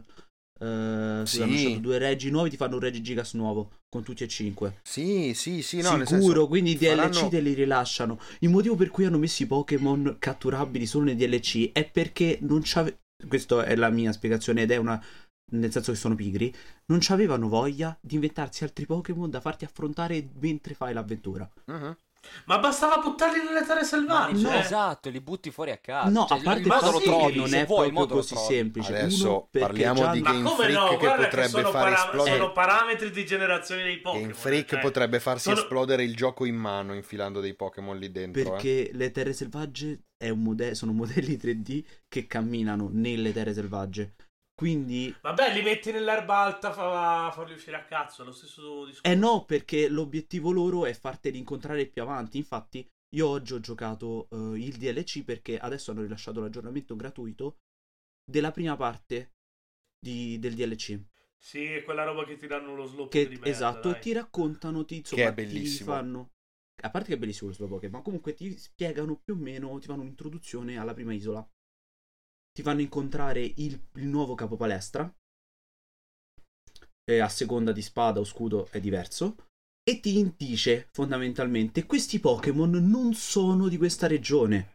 [0.61, 1.37] Eh, Sì.
[1.37, 1.43] sì.
[1.43, 4.81] hanno lanciato due regi nuovi, ti fanno un regi gigas nuovo con tutti e cinque.
[4.83, 8.19] Sì, sì, sì, no, sicuro, senso, quindi i DLC faranno- te li rilasciano.
[8.41, 12.61] Il motivo per cui hanno messo i Pokémon catturabili solo nei DLC è perché non
[12.65, 13.01] c'ave...
[13.27, 15.03] Questa è la mia spiegazione ed è una...
[15.51, 16.55] Nel senso che sono pigri,
[16.87, 21.49] non c'avevano voglia di inventarsi altri Pokémon da farti affrontare mentre fai l'avventura.
[21.67, 21.97] Mhm.
[22.47, 24.41] Ma bastava buttarli nelle terre selvatiche.
[24.41, 24.59] No, eh.
[24.59, 26.11] esatto, li butti fuori a casa.
[26.11, 28.35] No, Cioè, a parte il fatto lo sì, trovi, che non è vuoi proprio così
[28.35, 28.55] trovi.
[28.55, 28.97] semplice.
[28.99, 30.89] Adesso parliamo già di Ma Game come Freak no?
[30.89, 32.37] che Guarda che potrebbe sono, para- esplodere.
[32.37, 34.23] sono parametri di generazione dei Pokémon.
[34.29, 34.79] Game Freak eh.
[34.81, 38.41] potrebbe farsi Sono- esplodere il gioco in mano infilando dei Pokémon lì dentro.
[38.41, 38.45] eh.
[38.45, 44.15] Perché le terre selvagge è un mode- sono modelli 3D che camminano nelle terre selvagge.
[44.59, 48.23] Quindi, Vabbè, li metti nell'erba alta, fa farli uscire a cazzo.
[48.23, 49.09] È lo stesso discorso.
[49.11, 52.37] eh no, perché l'obiettivo loro è farteli incontrare più avanti.
[52.37, 57.59] Infatti, io oggi ho giocato eh, il DLC perché adesso hanno rilasciato l'aggiornamento gratuito
[58.25, 59.33] della prima parte
[59.99, 61.01] di- del DLC.
[61.37, 64.01] Sì, è quella roba che ti danno lo slow Che, di merda, esatto, dai.
[64.01, 65.93] ti raccontano, ti, insomma, Che è ti bellissimo.
[65.93, 66.31] fanno...
[66.83, 69.79] A parte che è bellissimo lo slow Pokémon, ma comunque ti spiegano più o meno,
[69.79, 71.47] ti fanno un'introduzione alla prima isola.
[72.59, 75.09] Ti fanno incontrare il, il nuovo capo palestra.
[77.09, 79.37] E a seconda di spada o scudo è diverso.
[79.89, 84.75] E ti dice fondamentalmente: questi Pokémon non sono di questa regione.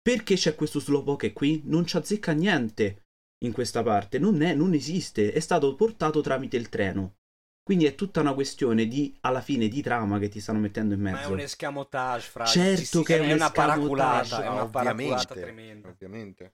[0.00, 1.62] Perché c'è questo Slowpoke qui?
[1.64, 3.06] Non ci azzecca niente
[3.42, 7.16] in questa parte, non, è, non esiste, è stato portato tramite il treno.
[7.64, 11.00] Quindi è tutta una questione di, alla fine, di trama che ti stanno mettendo in
[11.00, 11.16] mezzo.
[11.16, 12.44] Ma è un escamotage, fra.
[12.44, 15.88] Certo che è un una paraculata, è una paraculata tremenda.
[15.88, 16.52] ovviamente.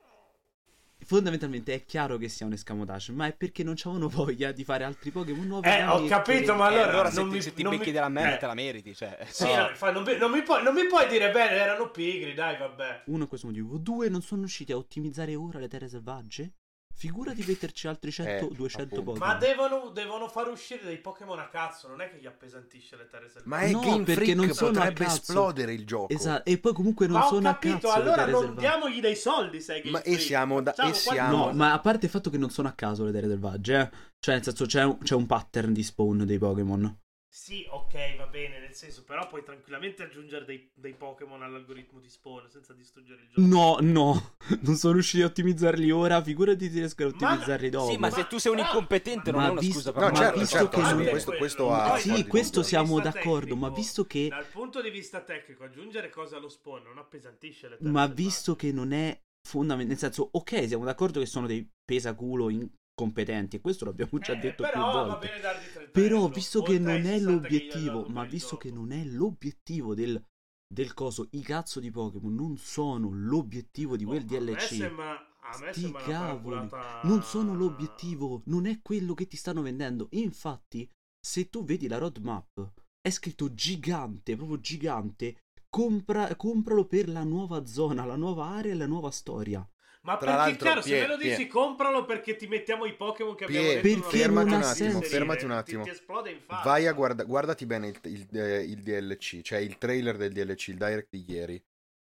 [1.09, 4.85] Fondamentalmente è chiaro che sia un escamotage, ma è perché non c'avevano voglia di fare
[4.85, 5.67] altri Pokémon nuovi.
[5.67, 7.87] Eh, ho capito, ma Eh, allora, allora se non ti, mi- se ti non becchi
[7.87, 8.39] mi- della merda eh.
[8.39, 9.17] te la meriti, cioè.
[9.27, 9.57] Sì, no.
[9.57, 12.59] no, fa- non, mi- non mi puoi, non mi puoi dire bene, erano pigri, dai,
[12.59, 13.05] vabbè.
[13.07, 13.79] Uno è questo motivo.
[13.79, 16.53] Due, non sono riusciti a ottimizzare ora le terre selvagge.
[16.99, 19.13] Figurati metterci altri 100, Eh, 200 appunto.
[19.13, 19.29] Pokémon.
[19.29, 23.07] Ma devono, devono far uscire dei Pokémon a cazzo, non è che gli appesantisce le
[23.09, 23.49] terre selvagge.
[23.49, 25.17] Ma è No, Game perché Freak, non sono a potrebbe cazzo.
[25.17, 26.13] esplodere il gioco.
[26.13, 28.61] Esatto, e poi comunque non Ma sono a capito, cazzo le allora non selvagge.
[28.61, 32.07] diamogli dei soldi, sai che Ma e siamo da- e siamo- No, ma a parte
[32.07, 33.91] il fatto che non sono a caso le terre selvagge, eh.
[34.19, 36.99] Cioè, nel senso, c'è un, c'è un pattern di spawn dei Pokémon.
[37.41, 42.09] Sì, ok, va bene, nel senso, però puoi tranquillamente aggiungere dei, dei Pokémon all'algoritmo di
[42.09, 43.47] spawn senza distruggere il gioco.
[43.47, 46.21] No, no, non sono riusciti a ottimizzarli ora.
[46.21, 47.91] Figurati se riescono a Ma- ottimizzarli dopo.
[47.93, 50.03] Sì, ma Ma- se tu sei un incompetente non ma è una visto- scusa per
[50.03, 51.97] No, ma certo, visto certo, che sì, non- questo, questo ha...
[51.99, 56.35] Sì, questo siamo d'accordo, ma tecnico- visto che Dal punto di vista tecnico, aggiungere cose
[56.35, 59.17] allo spawn non appesantisce le terre Ma visto che non è
[59.49, 62.51] fondamentale, nel senso, ok, siamo d'accordo che sono dei pesaculo
[62.99, 65.27] incompetenti, e questo l'abbiamo già Eh, detto però più volte.
[65.29, 68.57] bene dargli 30 Però, visto che non è 60 che gli hai l'obiettivo, ma visto
[68.57, 70.23] che non è l'obiettivo del,
[70.67, 74.59] del coso, i cazzo di Pokémon non sono l'obiettivo di quel Oh, DLC.
[74.75, 76.69] sembra, Sti cavoli,
[77.05, 80.09] non sono l'obiettivo, non è quello che ti stanno vendendo.
[80.11, 80.87] Infatti,
[81.19, 85.37] se tu vedi la roadmap, è scritto gigante, proprio gigante.
[85.71, 89.67] Compra, compralo per la nuova zona, la nuova area e la nuova storia.
[90.09, 92.87] Ma Tra perché l'altro, chiaro, se Pie- me lo dici Pie- compralo perché ti mettiamo
[92.87, 95.09] i Pokémon che abbiamo Pie, detto non hanno ha senso senso.
[95.09, 95.83] fermati un Ti- attimo.
[95.85, 96.63] Ti, esplode in faccia.
[96.63, 100.69] Vai a guarda- guardati bene il, il- eh, il DLC, cioè il trailer del DLC,
[100.69, 101.63] il direct di ieri.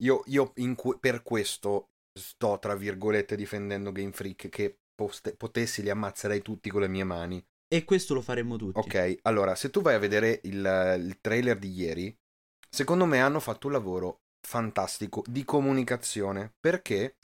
[0.03, 5.81] Io, io in que- per questo sto, tra virgolette, difendendo Game Freak, che poste- potessi
[5.83, 7.43] li ammazzerei tutti con le mie mani.
[7.69, 8.79] E questo lo faremmo tutti.
[8.79, 12.15] Ok, allora, se tu vai a vedere il, il trailer di ieri,
[12.69, 17.17] secondo me hanno fatto un lavoro fantastico di comunicazione, perché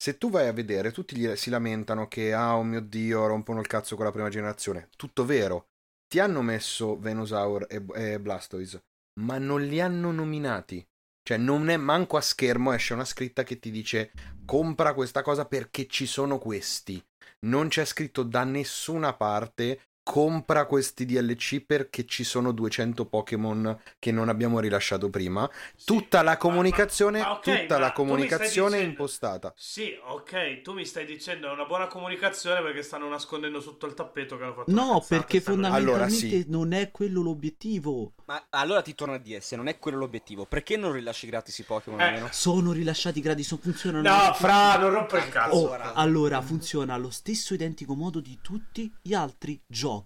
[0.00, 3.60] se tu vai a vedere, tutti gli- si lamentano che, ah, oh mio Dio, rompono
[3.60, 4.88] il cazzo con la prima generazione.
[4.96, 5.66] Tutto vero.
[6.06, 8.84] Ti hanno messo Venusaur e, e Blastoise,
[9.20, 10.86] ma non li hanno nominati.
[11.22, 14.12] Cioè, non è manco a schermo esce una scritta che ti dice
[14.46, 17.04] compra questa cosa perché ci sono questi.
[17.40, 24.10] Non c'è scritto da nessuna parte compra questi DLC perché ci sono 200 Pokémon che
[24.10, 25.46] non abbiamo rilasciato prima.
[25.76, 29.52] Sì, Tutta la ma- comunicazione, ma- ma ok, tutta la comunicazione è dicendo- impostata.
[29.54, 33.92] Sì, ok, tu mi stai dicendo è una buona comunicazione perché stanno nascondendo sotto il
[33.92, 36.44] tappeto che hanno fatto No, cazzata, perché stanno- fondamentalmente Allora, sì.
[36.48, 38.12] non è quello l'obiettivo.
[38.24, 41.58] Ma allora ti torno a dire, se non è quello l'obiettivo, perché non rilasci gratis
[41.58, 42.28] i Pokémon Eh?
[42.30, 44.08] Sono rilasciati gratis, non funzionano.
[44.08, 45.54] No, fra, non rompe il cazzo.
[45.54, 49.96] Oh, allora funziona allo stesso identico modo di tutti gli altri giochi.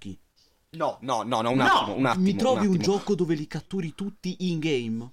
[0.70, 2.24] No, no, no, no, un No, attimo, un attimo.
[2.24, 2.82] Mi trovi un, attimo.
[2.82, 5.10] gioco dove li catturi tutti in game?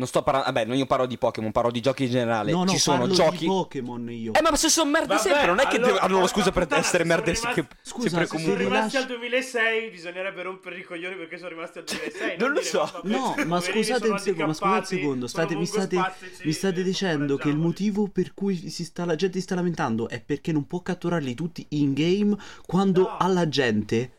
[0.00, 2.52] Non sto parlando, vabbè, non io parlo di Pokémon, parlo di giochi in generale.
[2.52, 4.32] No, no, Ci sono parlo giochi di Pokémon io.
[4.32, 6.62] Eh, ma se sono merde Vabbè, sempre, non è che allora, hanno la scusa per
[6.62, 8.64] puttana, essere sono merde rimasti- che- Scusa, sempre se Sono comunque.
[8.64, 12.36] rimasti al 2006, bisognerebbe rompere i coglioni perché sono rimasti al 2006.
[12.38, 12.90] Non lo dire, so.
[12.92, 15.94] vabbè, No, ma scusate sono un secondo, ma scusate un secondo, sono state, mi, state,
[15.96, 19.54] mongospastici, mi state dicendo che il motivo per cui si sta, la gente si sta
[19.54, 22.34] lamentando è perché non può catturarli tutti in game
[22.64, 23.16] quando No.
[23.18, 24.12] alla gente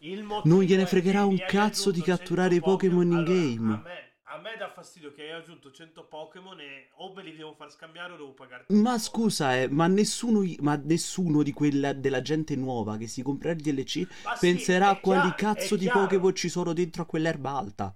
[0.44, 3.82] non gliene fregherà un cazzo di catturare i 100 Pokémon in Allora, game.
[4.41, 7.69] A me, dà fastidio che hai aggiunto 100 Pokémon e o me li devo far
[7.69, 8.73] scambiare o devo pagarti.
[8.73, 13.54] Ma scusa, eh, ma nessuno, ma nessuno di quella della gente nuova che si comprerà
[13.54, 15.88] il DLC Ma sì, penserà è a quali chiaro- cazzo di.
[15.88, 17.95] Pokémon ci sono dentro a quell'erba alta.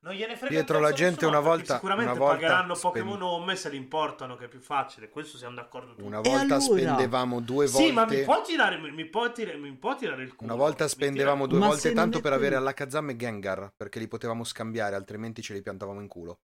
[0.00, 3.56] Non gliene frega cazzo la gente una volta- Sicuramente una volta pagheranno spend- Pokémon Home
[3.56, 5.08] se li importano, che è più facile.
[5.08, 6.02] Questo siamo d'accordo tutti.
[6.06, 6.60] Una volta allora?
[6.60, 7.88] spendevamo due volte.
[7.88, 10.52] Sì, ma mi può tirare, mi può tirare, mi può tirare il culo.
[10.54, 14.44] Una volta spendevamo due Ma volte tanto per avere Alakazam e Gengar, perché li potevamo
[14.44, 16.38] scambiare, altrimenti ce li piantavamo in culo.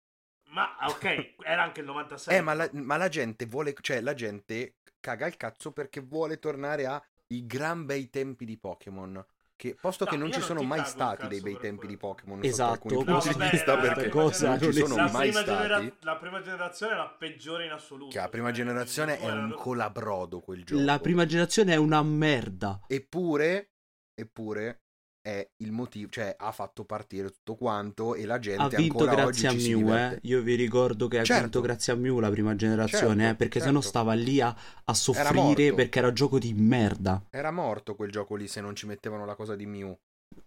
[0.49, 2.37] Ma ok, era anche il 96.
[2.37, 6.39] Eh, ma la, ma la gente vuole, cioè la gente caga il cazzo perché vuole
[6.39, 9.23] tornare ai gran bei tempi di Pokémon.
[9.63, 11.91] Che, posto No, che non ci non sono mai stati dei bei tempi quello.
[11.93, 14.73] di Pokémon Esatto, alcuni no, punti vabbè, di vista la perché prima cosa non ci
[14.73, 15.97] sono la, mai prima genera- stati.
[16.01, 18.11] la prima generazione è la peggiore in assoluto.
[18.11, 20.83] Che la prima Cioè, generazione è un colabrodo quel gioco.
[20.83, 22.81] La prima generazione è una merda.
[22.89, 23.71] Eppure,
[24.15, 24.82] eppure
[25.23, 29.49] è il motivo, cioè ha fatto partire tutto quanto e la gente Ha vinto grazie
[29.49, 30.19] a Mew, eh.
[30.23, 31.43] Io vi ricordo che ha Certo.
[31.43, 33.67] vinto grazie a Mew la prima generazione, Certo, eh, perché certo.
[33.69, 34.55] sennò stava lì a,
[34.85, 35.39] a soffrire
[35.71, 35.75] morto.
[35.77, 37.23] perché era gioco di merda.
[37.31, 39.97] Era morto quel gioco lì se non ci mettevano la cosa di Mew.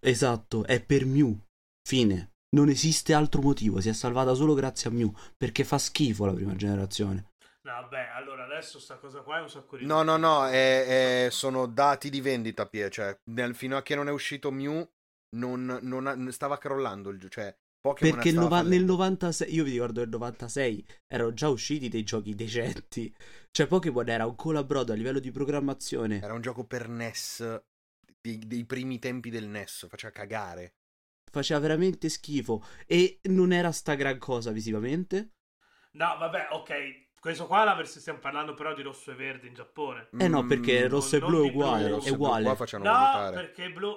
[0.00, 1.36] Esatto, è per Mew.
[1.88, 2.32] Fine.
[2.56, 6.32] Non esiste altro motivo, si è salvata solo grazie a Mew, perché fa schifo la
[6.32, 7.26] prima generazione.
[7.72, 9.84] Vabbè, allora adesso sta cosa qua è un sacco di...
[9.84, 13.94] No, no, no, è- è- sono dati di vendita, Pie, cioè nel- fino a che
[13.94, 14.88] non è uscito Mew
[15.36, 18.92] non, non ha- stava crollando il gioco, cioè Pokémon Perché nova- nel fallendo.
[18.92, 23.14] 96, io vi ricordo nel 96 erano già usciti dei giochi decenti.
[23.50, 26.20] Cioè Pokémon era un colabrodo a livello di programmazione.
[26.20, 27.62] Era un gioco per NES
[28.20, 30.74] dei, dei primi tempi del NES, faceva cagare.
[31.30, 35.30] Faceva veramente schifo e non era sta gran cosa visivamente.
[35.92, 37.05] No, vabbè, ok.
[37.20, 40.08] Questo qua la versione stiamo parlando però di rosso e verde in Giappone.
[40.16, 42.44] Eh no, perché Mm, rosso e blu è blu, uguale, rosso è blu uguale.
[42.44, 43.34] Qua facciano No, vomitare.
[43.34, 43.94] perché blu...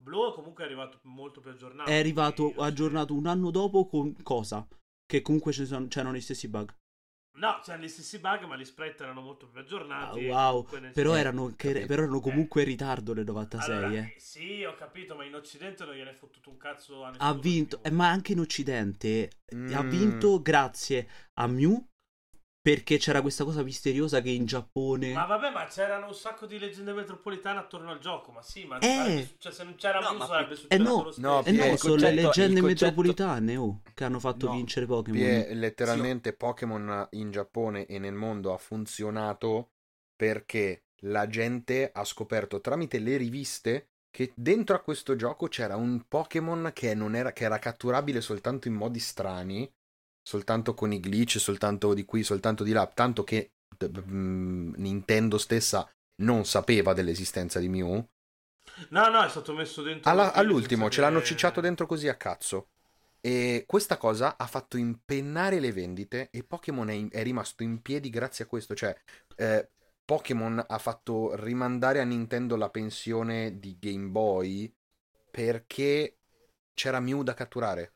[0.00, 1.90] Blu comunque è arrivato molto più aggiornato.
[1.90, 4.66] È arrivato aggiornato un anno dopo con cosa?
[5.04, 6.72] Che comunque sono- c'erano gli stessi bug.
[7.38, 10.28] No, c'erano gli stessi bug, ma gli sprite erano molto più aggiornati.
[10.30, 11.86] Ah, wow, Però erano, che- capito.
[11.86, 14.14] però erano comunque in ritardo nel 96, Allora, eh.
[14.18, 17.80] Sì, ho capito, ma in Occidente non gliene è fottuto un cazzo a Ha vinto,
[17.82, 19.30] eh, ma anche in Occidente
[19.72, 19.88] ha Mm.
[19.88, 21.86] vinto grazie a Mew
[22.70, 26.58] perché c'era questa cosa misteriosa che in Giappone Ma vabbè, ma c'erano un sacco di
[26.58, 29.26] leggende metropolitane attorno al gioco, ma sì, ma Eh.
[29.26, 31.26] successo- se non c'era No, più sarebbe Eh successo no, lo stesso.
[31.26, 34.52] no, Eh no, il sono le concetto- leggende concetto- metropolitane oh, che hanno fatto No.
[34.52, 35.18] vincere Pokémon.
[35.18, 39.70] Pie, letteralmente Pokémon in Giappone e nel mondo ha funzionato
[40.14, 46.04] perché la gente ha scoperto tramite le riviste che dentro a questo gioco c'era un
[46.08, 49.70] Pokémon che, non era, che era catturabile soltanto in modi strani,
[50.28, 55.90] soltanto con i glitch, soltanto di qui, soltanto di là, tanto che mm, Nintendo stessa
[56.16, 58.06] non sapeva dell'esistenza di Mew.
[58.90, 60.10] No, no, è stato messo dentro.
[60.10, 62.68] Alla- all'ultimo ce l'hanno che- cicciato dentro così a cazzo.
[63.22, 68.10] E questa cosa ha fatto impennare le vendite e Pokémon è, è rimasto in piedi
[68.10, 68.74] grazie a questo.
[68.74, 68.94] Cioè,
[69.34, 69.70] eh,
[70.04, 74.70] Pokémon ha fatto rimandare a Nintendo la pensione di Game Boy
[75.30, 76.18] perché
[76.74, 77.94] c'era Mew da catturare.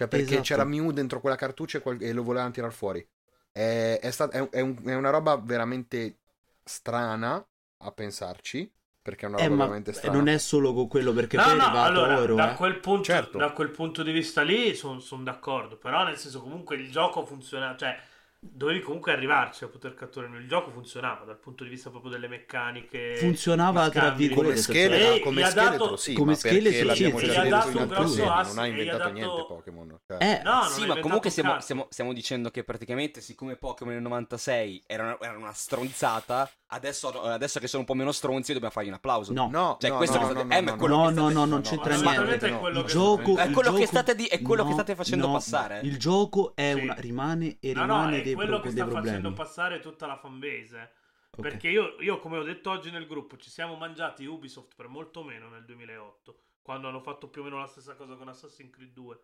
[0.00, 0.42] Cioè, perché Esatto.
[0.42, 3.06] c'era Mew dentro quella cartuccia e, qual- e lo volevano tirare fuori.
[3.52, 6.20] È, è stat- è è un- è una roba veramente
[6.64, 7.44] strana
[7.78, 8.70] a pensarci.
[9.02, 10.16] Perché è una Eh, roba ma veramente strana.
[10.16, 12.56] non è solo con quello perché No, poi è no, arrivato allora, oro, da, eh.
[12.56, 13.38] quel punto, Certo.
[13.38, 17.76] da quel punto di vista lì sono d'accordo, però nel senso comunque il gioco funziona,
[17.76, 17.98] cioè
[18.42, 22.26] dovevi comunque arrivarci a poter catturare, il gioco funzionava dal punto di vista proprio delle
[22.26, 23.16] meccaniche.
[23.16, 27.26] Funzionava tra virgolette, come cioè, scheletro, Lei come scheletro dato- sì, come scheletro, l'abbiamo sì,
[27.26, 30.00] già dato un grosso ass- non ha inventato dato- niente Pokémon.
[30.06, 33.92] Cioè, Eh, No, sì, ma comunque un stiamo, stiamo- stiamo dicendo che praticamente, siccome Pokémon
[33.92, 38.52] nel 96 era una, era una stronzata, adesso, adesso che sono un po' meno stronzi
[38.52, 39.32] dobbiamo fargli un applauso.
[39.32, 39.48] no.
[39.50, 41.20] no, Cioè, no, questo no, che no, state- no, eh, no, quello No, che no,
[41.20, 42.46] state- no, non no, c'entra no, niente.
[42.46, 42.58] è no.
[42.58, 45.80] quello gioco, È quello che state di- è quello che no, state facendo no, passare.
[45.84, 46.80] Il gioco è Sì.
[46.82, 49.34] una, rimane e No, no, rimane è dei, quello pro- che sta facendo problemi.
[49.34, 50.90] passare tutta la fanbase.
[51.32, 51.40] Ok.
[51.42, 55.22] Perché io, io, come ho detto oggi nel gruppo, ci siamo mangiati Ubisoft per molto
[55.22, 58.92] meno nel 2008, quando hanno fatto più o meno la stessa cosa con Assassin's Creed
[58.92, 59.18] 2.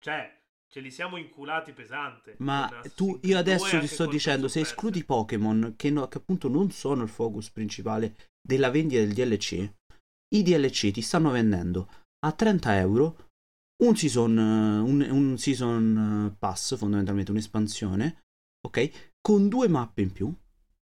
[0.00, 0.40] Cioè,
[0.72, 2.36] ce li siamo inculati pesante.
[2.38, 5.04] Ma tu, io 2 adesso ti sto dicendo, se escludi.
[5.04, 9.70] Pokémon, che, no- che appunto non sono il focus principale della vendita del DLC,
[10.34, 11.90] i DLC ti stanno vendendo
[12.24, 13.28] a 30 euro
[13.84, 18.22] un season, eh, un, un season eh, pass, fondamentalmente un'espansione,
[18.66, 19.10] ok?
[19.20, 20.34] Con due mappe in più,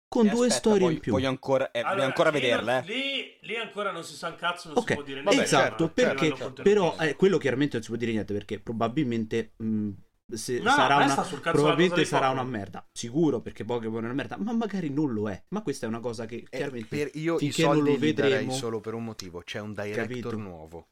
[0.08, 1.12] con Eh, due aspetta, storie voglio, in più.
[1.13, 2.78] Voglio ancora, eh, voglio Allora, ancora lì vederle.
[2.80, 2.82] eh.
[2.86, 5.43] Lì, lì ancora non si sa un cazzo, non Ok, si può dire niente.
[5.43, 6.62] esatto, certo, perché certo.
[6.62, 9.89] però eh, quello chiaramente non si può dire niente perché probabilmente mh,
[10.34, 14.02] se No, sarà una sta sul cazzo la probabilmente sarà una merda, sicuro perché Pokémon
[14.02, 15.41] è una merda, ma magari non lo è.
[15.50, 17.98] Ma questa è una cosa che Eh, chiaramente per io i finché non soldi lo
[17.98, 20.38] vedremo- solo per un motivo, c'è un director Capito.
[20.38, 20.88] nuovo.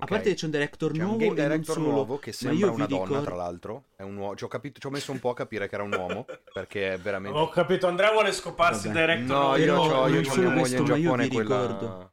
[0.00, 0.08] A ok?
[0.08, 2.86] parte che c'è un director C'è nuovo un game director solo, nuovo che sembra una
[2.86, 3.84] donna, tra l'altro.
[3.96, 4.34] È un uomo.
[4.36, 6.24] Ci ho, capito, ci ho messo un po' a capire che era un uomo.
[6.52, 7.38] Perché è veramente.
[7.38, 9.36] Ho capito, Andrea vuole scoparsi il director.
[9.36, 11.22] No, io Però c'ho, io non c'ho solo mia moglie questo, in ma io Giappone.
[11.28, 11.60] vi quella...
[11.66, 12.10] ricordo-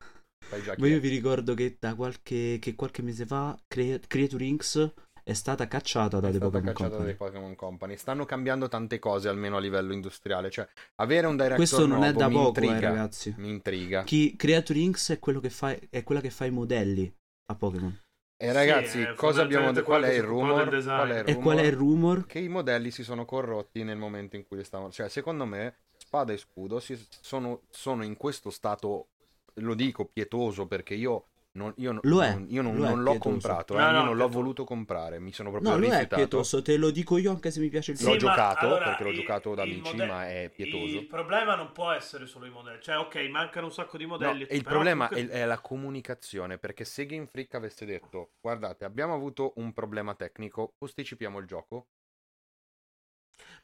[0.77, 4.91] Ma io vi ricordo che da qualche, che qualche mese fa Crea- Creature Inc.
[5.23, 7.05] è stata cacciata da È The stata Pokémon cacciata Company.
[7.09, 7.97] dai Pokémon Company.
[7.97, 10.49] Stanno cambiando tante cose, almeno a livello industriale.
[10.49, 10.65] Cioè,
[11.01, 12.87] avere un director Questo non è nuovo da mi poco, eh, intriga.
[12.89, 13.33] ragazzi.
[13.37, 14.03] Mi intriga.
[14.03, 15.09] Chi Creature Inc.
[15.11, 17.13] è, quello che fa, è quella che fa i modelli
[17.49, 17.93] a Pokémon.
[18.39, 19.85] E ragazzi, Sì, è cosa abbiamo detto?
[19.85, 20.81] Qual è il rumor?
[20.93, 21.73] Qual è il E qual è il rumor?
[21.73, 22.25] rumor?
[22.25, 24.91] Che i modelli si sono corrotti nel momento in cui li stavano.
[24.91, 29.07] Cioè, secondo me, spada e scudo si- sono, sono in questo stato,
[29.55, 31.27] lo dico, pietoso perché io.
[31.57, 33.29] Non, io non- Lo è, non- io non, lo è non l'ho pietoso.
[33.31, 34.37] comprato, eh, No, io no, non l'ho pietoso.
[34.37, 36.15] voluto comprare, mi sono proprio No, lo è rifiutato.
[36.15, 39.03] pietoso, te lo dico io anche se mi piace il Sì, L'ho giocato, allora, perché
[39.03, 40.97] l'ho il- giocato da amici, mode- ma è pietoso.
[40.99, 42.79] Il problema non può essere solo i modelli.
[42.81, 44.43] Cioè, ok, mancano un sacco di No, modelli.
[44.43, 48.85] e il problema comunque- è, è la comunicazione, perché se Game Freak avesse detto, guardate,
[48.85, 51.87] abbiamo avuto un problema tecnico, posticipiamo il gioco,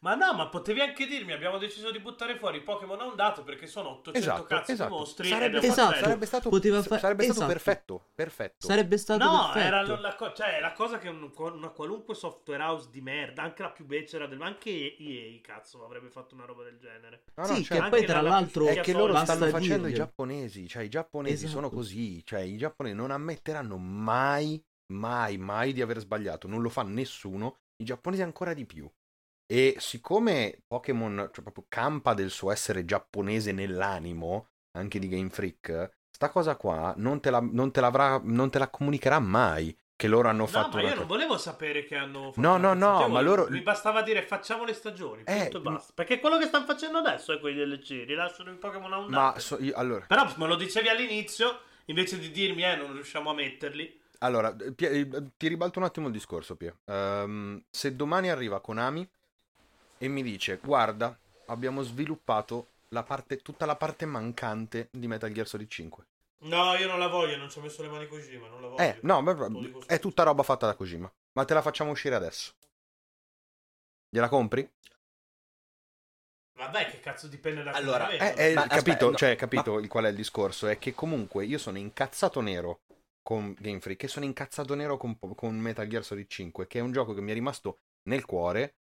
[0.04, 3.42] Ma no, ma potevi anche dirmi, abbiamo deciso di buttare fuori Pokémon a un dato
[3.44, 4.90] perché sono 800 Esatto, cazzo esatto.
[4.90, 5.96] di mostri Sarebbe, Esatto.
[5.96, 7.54] sarebbe stato, Poteva fa- sarebbe stato esatto.
[7.54, 8.68] perfetto, perfetto.
[8.68, 9.66] Sarebbe stato No, perfetto.
[9.66, 13.62] era la, co- cioè, la cosa che un- una qualunque software house di merda, anche
[13.62, 14.42] la più becera del...
[14.42, 17.24] anche EA, cazzo, avrebbe fatto una roba del genere.
[17.36, 19.94] No, no, sì, cioè, che poi tra la- l'altro è che loro stanno facendo i
[19.94, 21.76] giapponesi, cioè i giapponesi sono Esatto.
[21.78, 24.62] così, cioè i giapponesi non ammetteranno mai,
[24.92, 28.86] mai, mai di aver sbagliato, non lo fa nessuno, i giapponesi ancora di più.
[29.46, 35.92] E siccome Pokémon cioè, proprio campa del suo essere giapponese nell'animo, anche di Game Freak,
[36.10, 40.28] sta cosa qua non te la, non te non te la comunicherà mai che loro
[40.30, 43.08] hanno No, fatto ma io non volevo sapere che hanno fatto No, no, no, cazzatura,
[43.08, 45.94] ma loro- Mi bastava dire facciamo le stagioni, Eh, e basta.
[45.94, 49.36] Perché quello che stanno facendo adesso è quelli DLC, rilasciano i Pokémon a un Ma
[49.38, 53.34] so- io- allora, Però me lo dicevi all'inizio, invece di dirmi eh non riusciamo a
[53.34, 54.02] metterli.
[54.20, 56.78] Allora, Pie- eh, ti ribalto un attimo il discorso, Pie.
[56.86, 59.08] Ehm, se domani arriva Konami
[60.04, 65.48] e mi dice, guarda, abbiamo sviluppato la parte, tutta la parte mancante di Metal Gear
[65.48, 66.06] Solid 5.
[66.40, 68.82] No, io non la voglio, non ci ho messo le mani Kojima, non la voglio.
[68.84, 71.10] Eh, no, dico è tutta roba fatta da Kojima.
[71.32, 72.52] Ma te la facciamo uscire adesso.
[74.10, 74.70] Gliela compri?
[76.58, 80.04] Vabbè, che cazzo dipende da Allora, Eh, eh, Ma capito, aspetta, cioè, capito il- qual
[80.04, 80.68] è il discorso?
[80.68, 82.82] È che comunque io sono incazzato nero
[83.22, 86.82] con Game Freak e sono incazzato nero con, con Metal Gear Solid 5, che è
[86.82, 87.78] un gioco che mi è rimasto
[88.10, 88.76] nel cuore,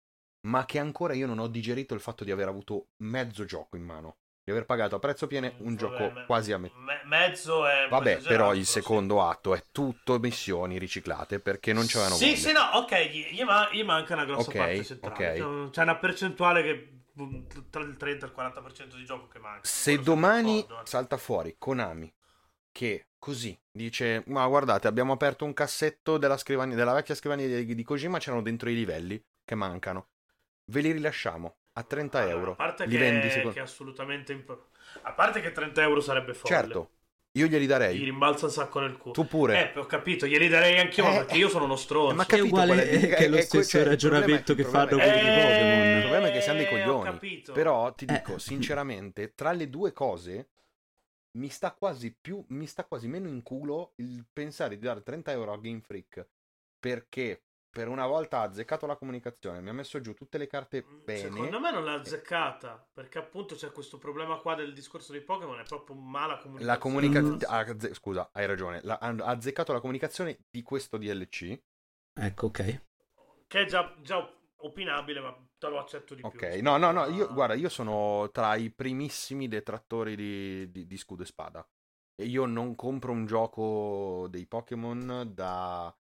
[0.42, 3.85] ma che ancora io non ho digerito il fatto di aver avuto mezzo gioco in
[3.85, 6.76] mano, di aver pagato a prezzo pieno un Vabbè, gioco me- quasi a metà.
[6.76, 7.87] me- mezzo è...
[7.87, 8.72] un Vabbè, esagerato, però il sì.
[8.72, 12.48] secondo atto è tutto missioni riciclate perché non c'erano Sì, voglia.
[12.48, 15.33] sì, no, ok, gli, gli ma- gli manca una grossa Ok, parte centrale.
[15.33, 15.70] ok.
[15.70, 19.68] C'è una percentuale che mm, tra il 30 e il 40% di gioco che manca.
[19.72, 20.66] Se Quello domani eh.
[20.83, 22.12] salta fuori Konami
[22.72, 27.74] che così dice: Ma guardate, abbiamo aperto un cassetto della, scrivania, della vecchia scrivania di,
[27.74, 30.10] di Kojima, c'erano dentro i livelli che mancano.
[30.70, 32.52] Ve li rilasciamo a 30 Allora, euro.
[32.52, 34.66] A parte li che, vendi secondo che è assolutamente imp-
[35.02, 36.54] A parte che 30 euro sarebbe folle.
[36.54, 36.90] Certo,
[37.33, 37.98] io glieli Gli darei.
[38.04, 39.12] rimbalza un sacco nel culo.
[39.12, 39.72] Tu pure.
[39.72, 42.14] Eh, ho capito, glieli darei anch'io, ma Eh, perché io sono uno stronzo.
[42.14, 44.64] ma È capito uguale qual è che è- lo è- stesso cioè, ragionamento che è-
[44.64, 45.87] fanno quelli di Pokémon.
[45.96, 47.11] Il problema è che siamo dei Eh, ho coglioni.
[47.12, 47.52] capito.
[47.52, 48.12] Però ti Eh.
[48.14, 50.48] dico sinceramente, tra le due cose
[51.38, 55.30] mi sta quasi più mi sta quasi meno in culo il pensare di dare 30
[55.30, 56.26] euro a Game Freak
[56.78, 60.83] perché per una volta ha azzeccato la comunicazione, mi ha messo giù tutte le carte
[60.83, 61.28] bene.
[61.28, 65.20] Mm, Secondo me non l'ha azzeccata, perché appunto c'è questo problema qua del discorso dei
[65.22, 66.64] Pokémon, è proprio mala comunicazione.
[66.64, 67.70] La comunicazione, Mm.
[67.70, 68.80] azze- scusa, hai ragione.
[68.83, 71.59] la- ha azzeccato la comunicazione di questo DLC.
[72.12, 72.83] Ecco, ok.
[73.46, 74.28] Che è già, già
[74.62, 76.62] opinabile, ma te lo accetto di Ok, più.
[76.62, 77.06] no, no, no.
[77.06, 77.33] Io, Ah.
[77.33, 81.66] guarda, io sono tra i primissimi detrattori di, di- di Scudo e Spada.
[82.14, 85.94] E io non compro un gioco dei Pokémon da.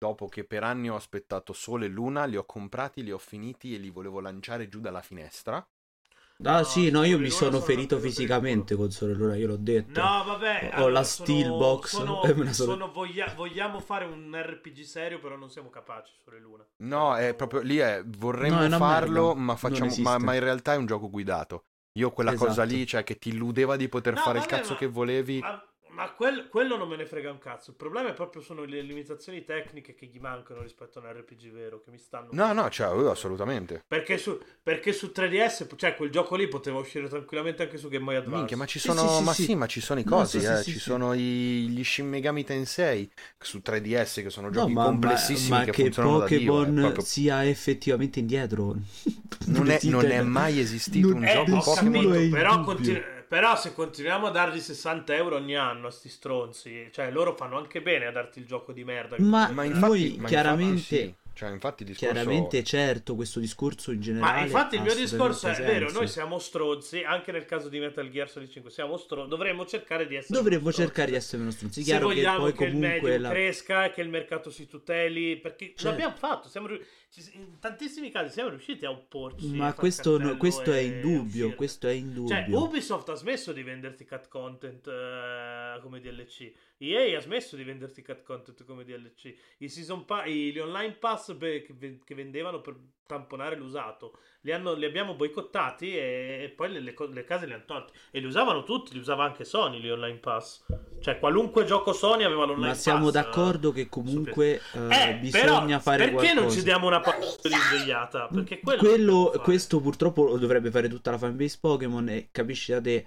[0.00, 3.74] Dopo che per anni ho aspettato Sole e Luna, li ho comprati, li ho finiti
[3.74, 5.56] e li volevo lanciare giù dalla finestra.
[5.56, 9.36] Ah, No, sì, no, io Sole mi sono sono ferito il fisicamente con Sole Luna,
[9.36, 10.00] io l'ho detto.
[10.00, 10.70] No, vabbè.
[10.78, 15.50] Ho la Steelbox, Sono, e sono- sono- voglia- vogliamo fare un RPG serio, però non
[15.50, 16.64] siamo capaci sulle Luna.
[16.82, 18.02] No, è proprio lì è.
[18.06, 21.64] Vorremmo No, è farlo, ma, facciamo, ma, ma in realtà è un gioco guidato.
[21.98, 22.74] Io quella cosa Esatto.
[22.74, 25.40] lì, cioè che ti illudeva di poter No, fare il vabbè, cazzo ma- che volevi.
[25.40, 27.70] Ma, ma quel- quello non me ne frega un cazzo.
[27.70, 31.50] Il problema è proprio sono le limitazioni tecniche che gli mancano rispetto a un RPG
[31.50, 32.28] vero, che mi stanno...
[32.32, 33.82] No, no, cioè, uh, assolutamente.
[33.86, 38.04] Perché su, perché su 3DS, cioè quel gioco lì poteva uscire tranquillamente anche su Game
[38.04, 38.36] Boy Advance.
[38.38, 39.42] Minchia, ma ci Sì, sono, sì, sì, ma sì.
[39.44, 40.78] sì, ma ci sono i No, cosi, sì, sì, eh, sì, ci sì.
[40.78, 41.20] sono i,
[41.68, 45.70] gli Shin Megami Tensei su 3DS che sono No, giochi ma, ma- complessissimi ma che,
[45.72, 48.76] che, Dio, Pokémon eh, proprio- sia effettivamente indietro.
[49.46, 52.12] non, è, non è mai esistito Non- un Eh, gioco nessuno Pokémon.
[52.14, 53.02] è però, dubbio.
[53.30, 57.56] Però se continuiamo a dargli 60 euro ogni anno a sti stronzi, cioè loro fanno
[57.58, 59.14] anche bene a darti il gioco di merda.
[59.14, 61.14] che Ma- Ma Noi infatti, ma chiaramente- infatti sì.
[61.32, 62.12] Cioè, infatti il discorso...
[62.12, 64.40] Chiaramente, certo, questo discorso in generale.
[64.40, 65.98] Ma infatti il mio discorso è assolutamente vero, senso.
[66.00, 70.06] noi siamo stronzi, anche nel caso di Metal Gear Solid 5, siamo stronzi, dovremmo cercare
[70.08, 71.80] di essere Dovremmo cercare di essere meno stronzi.
[71.82, 73.30] Se Chiaro che vogliamo poi che il medium la...
[73.30, 75.88] cresca e che il mercato si tuteli, perché Certo.
[75.88, 76.86] l'abbiamo fatto, siamo riu- ci-
[77.32, 79.48] in tantissimi casi siamo riusciti a opporci.
[79.56, 81.54] Ma questo, no- questo è in dubbio, uscire.
[81.54, 82.34] questo è in dubbio.
[82.34, 86.52] Cioè, Ubisoft ha smesso di venderti cat content eh, come DLC.
[86.78, 89.34] EA ha smesso di venderti cat content come DLC.
[89.58, 92.76] I season pa- gli online pass beh, che, ve- che vendevano per
[93.10, 97.52] tamponare l'usato li, hanno- li abbiamo boicottati e, e poi le, le le case li
[97.52, 97.92] hanno tolti.
[98.12, 100.64] E li usavano tutti, li usava anche Sony gli online pass.
[101.00, 102.80] Cioè, qualunque gioco Sony aveva l'online Ma pass.
[102.82, 103.12] siamo eh.
[103.12, 106.40] d'accordo che comunque eh, Eh, bisogna però, fare perché qualcosa.
[106.40, 108.28] non ci diamo una p***a di svegliata?
[108.28, 112.80] Perché quello, Quello- questo purtroppo lo dovrebbe fare tutta la fanbase Pokémon e capisci da
[112.80, 113.04] te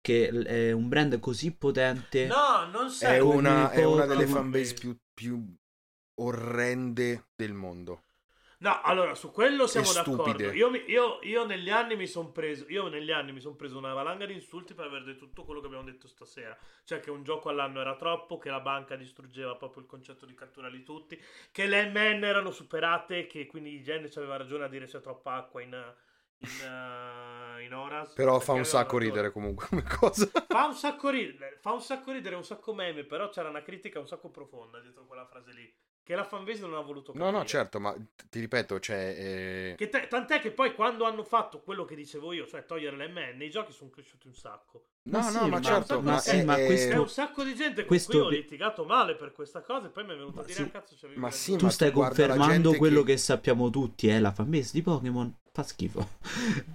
[0.00, 2.26] che è un brand così potente.
[2.26, 5.54] No, non È sei come una, è una delle fanbase più, più
[6.20, 8.02] orrende del mondo.
[8.62, 10.52] No, allora su quello siamo d'accordo.
[10.52, 12.64] Io, io- io negli anni mi sono preso.
[12.68, 15.58] Io negli anni mi sono preso una valanga di insulti per aver detto tutto quello
[15.60, 16.56] che abbiamo detto stasera.
[16.84, 20.34] Cioè che un gioco all'anno era troppo, che la banca distruggeva proprio il concetto di
[20.34, 25.00] catturarli tutti, che le MN erano superate, che quindi Genesis aveva ragione a dire c'è
[25.00, 25.94] troppa acqua in,
[26.38, 26.48] in,
[27.58, 28.12] eh, in Horas.
[28.12, 29.04] Però fa un sacco ragione.
[29.06, 30.30] ridere comunque come cosa.
[30.46, 33.98] Fa un sacco ridere, fa un sacco ridere, un sacco meme, però c'era una critica
[33.98, 35.74] un sacco profonda dietro quella frase lì.
[36.12, 37.38] Che la fanbase non ha voluto No, capire.
[37.38, 37.96] no, certo, ma
[38.28, 39.14] ti ripeto, cioè...
[39.18, 42.96] eh, Che te- tant'è che poi quando hanno fatto quello che dicevo io, cioè togliere
[42.98, 44.88] le MN, i giochi sono cresciuti un sacco.
[45.04, 47.08] No, Ma no, sì, ma ma- certo, ma sì, è- ma è- questo- C'è un
[47.08, 50.12] sacco di gente con questo cui ho litigato male per questa cosa e poi mi
[50.12, 50.62] è venuto a Ma dire sì.
[50.64, 51.42] "Ah, cazzo c'avevi Ma ragione".
[51.42, 53.18] sì, tu ma stai confermando quello che- che...
[53.18, 56.08] sappiamo tutti, eh, la fanbase di Pokémon fa schifo.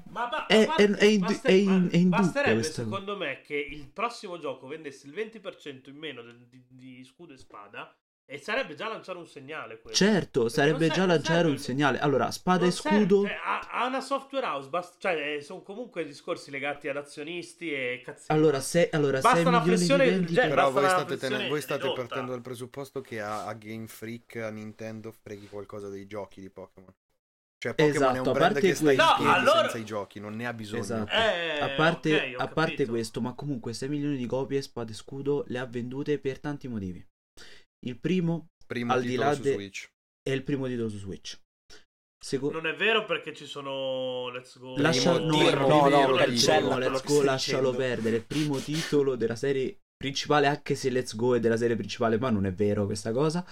[0.10, 3.56] Ma, È- ma- è- è in- baster- è in- è in basterebbe secondo me che
[3.56, 7.96] il prossimo gioco vendesse il 20% in meno del- di, di scudo e spada
[8.30, 9.96] e sarebbe già lanciare un segnale quello.
[9.96, 12.00] Certo, Perché sarebbe serve- già lanciare serve- un segnale.
[12.00, 13.22] Allora, spada non e serve, scudo...
[13.22, 13.38] cioè,
[13.72, 18.38] ha, una software house, bast- cioè eh, sono comunque discorsi legati ad azionisti e cazzini.
[18.38, 20.34] Allora, se, allora Basta 6 una milioni di flessione del vendite...
[20.34, 20.54] genere.
[20.56, 24.36] Però basta voi state, tenen- voi state partendo dal presupposto che a, a Game Freak,
[24.36, 26.94] a Nintendo, freghi qualcosa dei giochi di Pokémon.
[27.60, 29.62] Cioè, Pokémon è Esatto, un a brand parte che sta in questo- piedi No, allora-
[29.62, 30.82] senza i giochi, non ne ha bisogno.
[30.82, 31.12] Esatto.
[31.12, 34.92] Eh, a parte, ok, ho a parte questo, ma comunque 6 milioni di copie Spada
[34.92, 37.04] e Scudo le ha vendute per tanti motivi.
[37.86, 39.90] Il primo Primo Al di là su de- Switch.
[40.22, 41.40] è il primo titolo su Switch.
[42.20, 44.76] Seco- Non è vero perché ci sono Let's Go.
[44.78, 47.78] Lascia, no, titolo, no, no, no, cancella Let's Go lascialo dicendo.
[47.78, 48.16] perdere.
[48.18, 52.30] Il primo titolo della serie principale, anche se Let's Go è della serie principale, ma
[52.30, 53.46] non è vero questa cosa.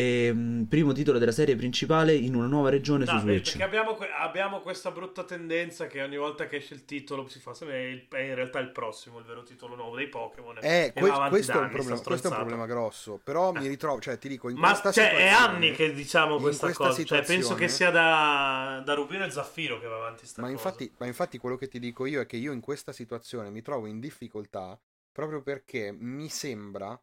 [0.00, 3.50] Ehm, primo titolo della serie principale in una nuova regione No, su Switch.
[3.50, 7.38] perché abbiamo, que- abbiamo questa brutta tendenza che ogni volta che esce il titolo si
[7.38, 10.58] fa sempre il- è in realtà il prossimo, il vero titolo nuovo dei Pokémon.
[10.62, 13.20] Eh, E que- questo, è problema, questo è un problema grosso.
[13.22, 16.66] Però mi ritrovo, cioè, ti dico, in Ma questa cioè, è anni che diciamo questa,
[16.66, 17.04] questa cosa.
[17.04, 20.58] Cioè, penso che sia da, da Rubino e Zaffiro che va avanti sta Ma cosa.
[20.68, 23.62] infatti, ma infatti quello che ti dico io è che io in questa situazione mi
[23.62, 24.78] trovo in difficoltà
[25.12, 26.98] proprio perché mi sembra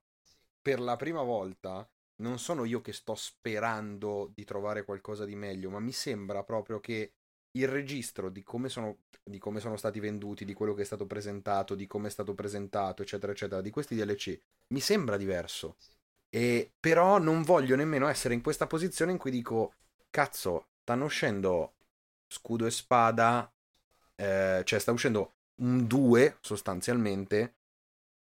[0.61, 1.87] per la prima volta
[2.17, 6.79] non sono io che sto sperando di trovare qualcosa di meglio, ma mi sembra proprio
[6.79, 7.13] che
[7.51, 11.05] il registro di come sono, di come sono stati venduti, di quello che è stato
[11.05, 15.77] presentato, di come è stato presentato, eccetera, eccetera, di questi DLC, mi sembra diverso.
[16.29, 19.73] E però non voglio nemmeno essere in questa posizione in cui dico,
[20.09, 21.73] cazzo, stanno uscendo
[22.27, 23.51] scudo e spada,
[24.15, 27.55] eh, cioè sta uscendo un 2 sostanzialmente,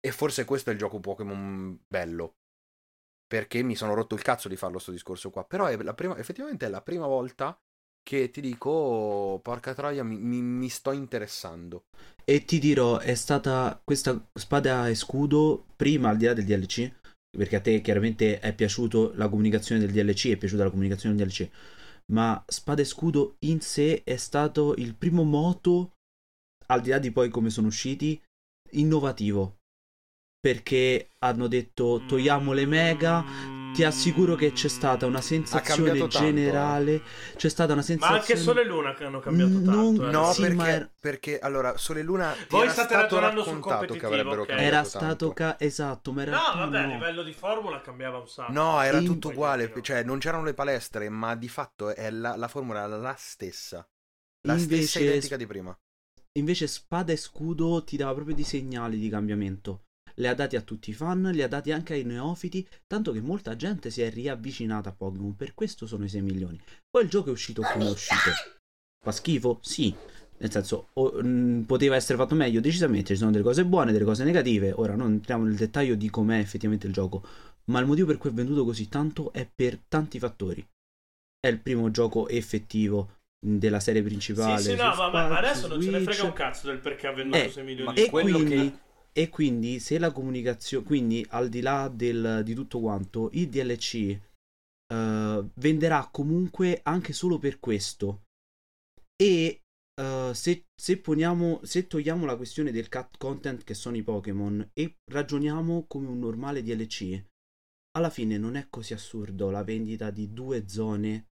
[0.01, 2.35] e forse questo è il gioco Pokémon bello.
[3.33, 5.43] Perché mi sono rotto il cazzo di farlo sto discorso qua.
[5.45, 7.59] Però è prima, effettivamente è la prima volta
[8.03, 11.85] che ti dico, "Oh, porca troia, mi, mi- mi sto interessando.
[12.27, 16.93] E ti dirò, è stata questa spada e scudo prima al di là del DLC,
[17.35, 21.29] perché a te chiaramente è piaciuto la comunicazione del DLC, è piaciuta la comunicazione del
[21.29, 21.49] DLC,
[22.13, 25.93] ma spada e scudo in sé è stato il primo moto,
[26.67, 28.21] al di là di poi come sono usciti,
[28.73, 29.62] innovativo.
[30.43, 33.25] Perché hanno detto togliamo le mega,
[33.73, 37.01] ti assicuro che c'è stata una sensazione cambiato tanto, generale,
[37.37, 38.19] c'è stata una Ma sensazione...
[38.19, 40.03] anche Sole e Luna che hanno cambiato Mm, tanto.
[40.03, 40.11] non- eh.
[40.11, 43.45] No, sì, perché, ma era- perché allora Sole Luna ti Voi era state stato ragionando
[43.45, 44.47] sul competitivo, avrebbero ok.
[44.49, 48.19] cambiato Era stato ca- esatto, ma in No, realtà vabbè, a livello di formula cambiava
[48.19, 48.53] un sacco.
[48.53, 52.35] No, era In- tutto uguale, cioè non c'erano le palestre, ma di fatto è la,
[52.35, 53.89] la formula era la stessa.
[54.49, 55.79] La stessa Invece- identica di prima.
[56.33, 59.85] Invece spada e scudo ti dava proprio dei segnali di cambiamento.
[60.23, 63.21] Le ha dati a tutti i fan, li ha dati anche ai neofiti, tanto che
[63.21, 66.61] molta gente si è riavvicinata a Pokémon, per questo sono i 6 milioni.
[66.89, 68.31] Poi il gioco è uscito come è uscito.
[69.05, 69.59] Fa schifo?
[69.63, 69.93] Sì.
[70.39, 73.15] Nel senso, o- mh, poteva essere fatto meglio, decisamente.
[73.15, 74.73] Ci sono delle cose buone, delle cose negative.
[74.77, 77.23] Ora non entriamo nel dettaglio di com'è effettivamente il gioco.
[77.65, 80.65] Ma il motivo per cui è venduto così tanto è per tanti fattori.
[81.41, 84.61] È il primo gioco effettivo mh, della serie principale.
[84.63, 86.13] Sì, sì, no, ma, ma adesso non ce ne Switch.
[86.13, 88.73] frega un cazzo del perché ha venduto Eh, 6 milioni di E quello quindi, che-
[89.13, 94.19] e quindi se la comunicazione, quindi al di là del- di tutto quanto, il DLC
[94.93, 98.23] eh, venderà comunque anche solo per questo.
[99.17, 99.61] E
[100.01, 104.71] eh, se, se poniamo, se togliamo la questione del cut content che sono i Pokémon
[104.73, 107.23] e ragioniamo come un normale DLC,
[107.93, 111.27] alla fine non è così assurdo la vendita di due zone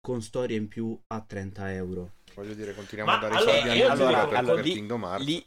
[0.00, 2.12] con storia in più a 30 euro.
[2.34, 5.02] Voglio dire, continuiamo Ma a dare i allora, soldi allora- per, allora, per lì- Kingdom
[5.04, 5.24] Hearts.
[5.24, 5.46] Lì,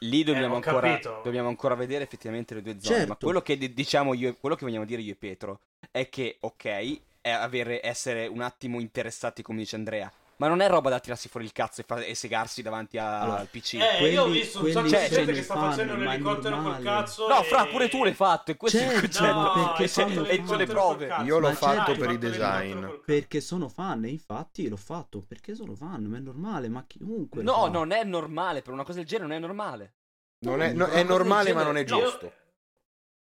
[0.00, 2.96] lì dobbiamo, ho ancora, dobbiamo ancora vedere effettivamente le due zone.
[2.96, 3.08] Certo.
[3.08, 7.00] Ma quello che diciamo io, quello che vogliamo dire io e Pietro è che, ok,
[7.20, 10.10] è avere, essere un attimo interessati, come dice Andrea,
[10.40, 13.20] ma non è roba da tirarsi fuori il cazzo e, fa- e segarsi davanti a-
[13.20, 13.74] Allora, al PC.
[13.74, 16.06] Eh, io ho quelli- visto un sacco quelli di gente che sta facendo ma è
[16.06, 17.28] l'elicottero col cazzo.
[17.28, 19.32] No, e- fra, pure tu l'hai fatto, e questo è il Certo, concetto.
[19.34, 21.14] No, perché hai sono c'ho le prove.
[21.24, 22.00] Io l'ho fatto certo.
[22.00, 22.86] per i design.
[23.04, 27.42] Perché sono fan, e infatti l'ho fatto perché sono fan, ma è normale, ma chiunque
[27.42, 29.94] No, non è normale, per una cosa del genere non è normale.
[30.42, 32.32] Non è, no, è normale, ma non è giusto.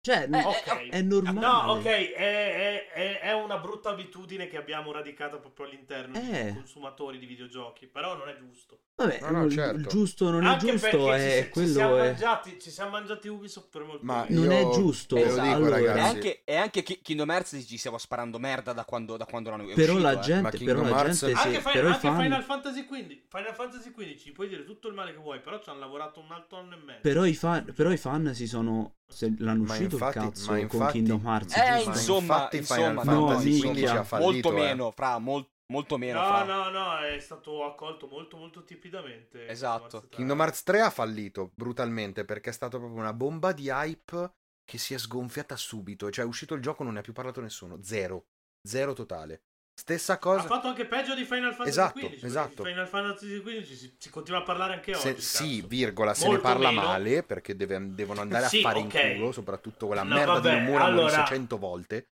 [0.02, 0.90] Cioè, Eh, Ok.
[0.90, 1.40] è normale.
[1.40, 6.22] No, ok, è, è- è- è una brutta abitudine che abbiamo radicato proprio all'interno Eh.
[6.44, 8.80] dei consumatori di videogiochi, però non è giusto.
[8.96, 9.78] Vabbè, No, no, il- certo.
[9.80, 12.06] il giusto non è Anche giusto, perché è ci, ci quello siamo è...
[12.08, 14.42] mangiati, ci siamo mangiati Ubisoft per molto Ma tempo.
[14.42, 15.16] Non io è giusto.
[15.18, 15.42] Esatto.
[15.42, 19.18] dico, Allora- E anche, e anche Ki- Kingdom Hearts ci stiamo sparando merda da quando,
[19.18, 20.20] da quando l'hanno Però uscito, la eh.
[20.20, 23.54] Gente, Kingdom però la gente, Anche, sì, Fi- però anche fan, Final Fantasy XV, Final
[23.56, 26.58] Fantasy XV, puoi dire tutto il male che vuoi, però ci hanno lavorato un altro
[26.58, 27.00] anno e mezzo.
[27.02, 30.52] però i fan, però i fan si sono, se l'hanno Ma uscito infatti- il cazzo
[30.52, 31.56] ma con infatti- Kingdom Hearts.
[31.58, 34.20] Eh, insomma, infatti insomma, no, fallito.
[34.20, 34.54] molto eh.
[34.54, 36.44] meno, fra, mol- molto meno, No, fra.
[36.44, 39.48] no, no, è stato accolto molto molto tipidamente.
[39.48, 40.06] Esatto.
[40.10, 44.34] Kingdom Hearts 3 ha fallito brutalmente perché è stata proprio una bomba di hype
[44.64, 46.10] che si è sgonfiata subito.
[46.12, 47.80] Cioè, è uscito il gioco, non ne ha più parlato nessuno.
[47.82, 48.26] Zero.
[48.62, 49.44] Zero totale.
[49.80, 50.42] Stessa Ha cosa.
[50.42, 52.24] fatto anche peggio di Final Fantasy Esatto, XV.
[52.26, 52.64] esatto.
[52.66, 55.22] Final Fantasy XV si, si continua a parlare anche Se- oggi.
[55.22, 55.68] sì, cazzo.
[55.70, 56.82] virgola, se Molto ne parla meno.
[56.86, 58.94] male perché deve- devono andare Sì, a fare ok.
[58.94, 62.10] in culo, soprattutto quella No, merda vabbè, di Nomura allora- morisse cento volte.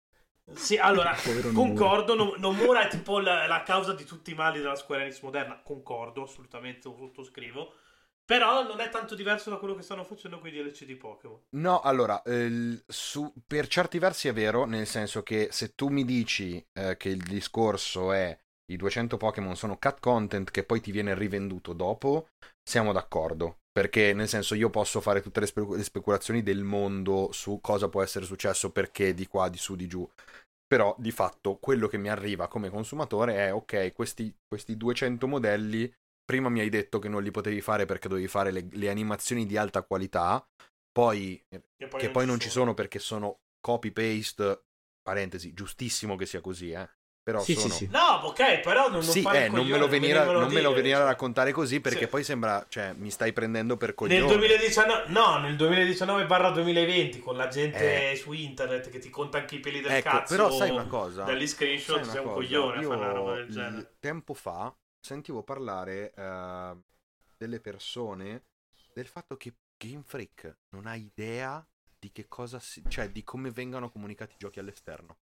[0.54, 1.52] Sì, allora, Nomura.
[1.54, 5.22] concordo, no- Nomura è tipo la, la causa di tutti i mali della Square Enix
[5.22, 7.76] moderna, concordo, assolutamente, lo sottoscrivo.
[8.34, 11.38] Però non è tanto diverso da quello che stanno facendo con i DLC di Pokémon.
[11.56, 16.04] No, allora, eh, su- per certi versi è vero, nel senso che se tu mi
[16.04, 18.36] dici eh, che il discorso è
[18.72, 22.30] i 200 Pokémon sono cut content che poi ti viene rivenduto dopo,
[22.68, 23.60] siamo d'accordo.
[23.72, 27.88] Perché nel senso io posso fare tutte le, spe- le speculazioni del mondo su cosa
[27.88, 30.10] può essere successo, perché di qua, di su, di giù.
[30.66, 35.94] Però di fatto quello che mi arriva come consumatore è ok, questi, questi 200 modelli,
[36.24, 39.46] prima mi hai detto che non li potevi fare perché dovevi fare le, le animazioni
[39.46, 40.46] di alta qualità,
[40.92, 41.62] poi Che
[41.98, 44.64] che poi non ci sono perché sono copy paste
[45.02, 46.90] parentesi giustissimo che sia così eh
[47.24, 47.88] però Sì, sono sì, sì.
[47.90, 50.62] No, ok, però non, non Sì, fare eh, non me lo venire, venirmelo non me
[50.62, 51.08] lo dire, venire a cioè.
[51.08, 52.08] raccontare così perché Sì.
[52.08, 54.20] poi sembra, cioè, mi stai prendendo per coglione.
[54.20, 58.16] Nel 2019, no, nel 2019-2020 con la gente Eh.
[58.18, 60.36] su internet che ti conta anche i peli del Ecco, cazzo.
[60.36, 61.24] però sai una cosa?
[61.24, 62.34] Dagli screenshot una sei un cosa?
[62.36, 63.94] coglione a Io fare una roba del genere.
[64.02, 66.76] Tempo fa sentivo parlare eh,
[67.38, 68.44] delle persone
[68.94, 71.66] del fatto che Game Freak non ha idea
[72.00, 75.18] di che cosa si, cioè di come vengano comunicati i giochi all'esterno.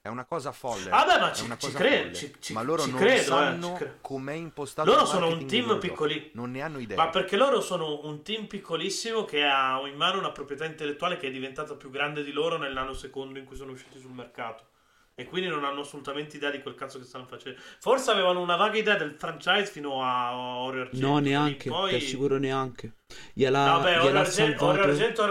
[0.00, 0.90] È una cosa folle.
[0.90, 3.74] Ah, beh, ma ci- ci credo, ci- ci- ma loro non credo, eh, sanno ci
[3.74, 3.98] credo.
[4.00, 5.86] com'è impostato Loro sono un team loro gioco.
[5.92, 6.30] piccoli.
[6.34, 6.96] Non ne hanno idea.
[6.96, 11.28] Ma perché loro sono un team piccolissimo che ha in mano una proprietà intellettuale che
[11.28, 14.70] è diventata più grande di loro nel nanosecondo in cui sono usciti sul mercato.
[15.14, 17.58] E quindi non hanno assolutamente idea di quel cazzo che stanno facendo.
[17.80, 21.06] Forse avevano una vaga idea del franchise fino a Oro Argento.
[21.06, 21.90] No, neanche, poi...
[21.90, 22.92] ti assicuro neanche.
[23.34, 24.68] Gliela, No, beh, Oro gliel'ha Argento.
[24.70, 25.22] Argento,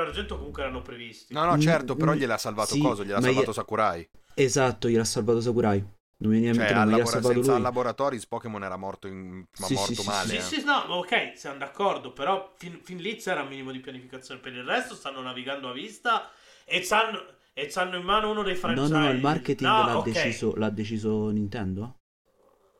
[0.00, 1.32] Argento comunque erano previsti.
[1.32, 4.08] No, no, certo, Mm, però mm, gliel'ha salvato sì, coso, gliel'ha salvato gli- Sakurai.
[4.34, 5.84] Esatto, gliel'ha salvato Sakurai.
[6.22, 7.62] Non in Cioè, gliel'ha labora- senza lui.
[7.62, 9.44] laboratoris Pokémon era morto, in...
[9.58, 10.40] ma Sì, morto sì, sì, male.
[10.40, 10.60] Sì, eh.
[10.60, 14.40] sì, no, ok, siamo d'accordo, però fin, fin lì c'era un minimo di pianificazione.
[14.40, 16.30] Per il resto stanno navigando a vista
[16.66, 18.92] e c'hanno, e c'hanno in mano uno dei franchise.
[18.92, 21.96] no, no, il marketing No, l'ha, ok, deciso, l'ha deciso Nintendo?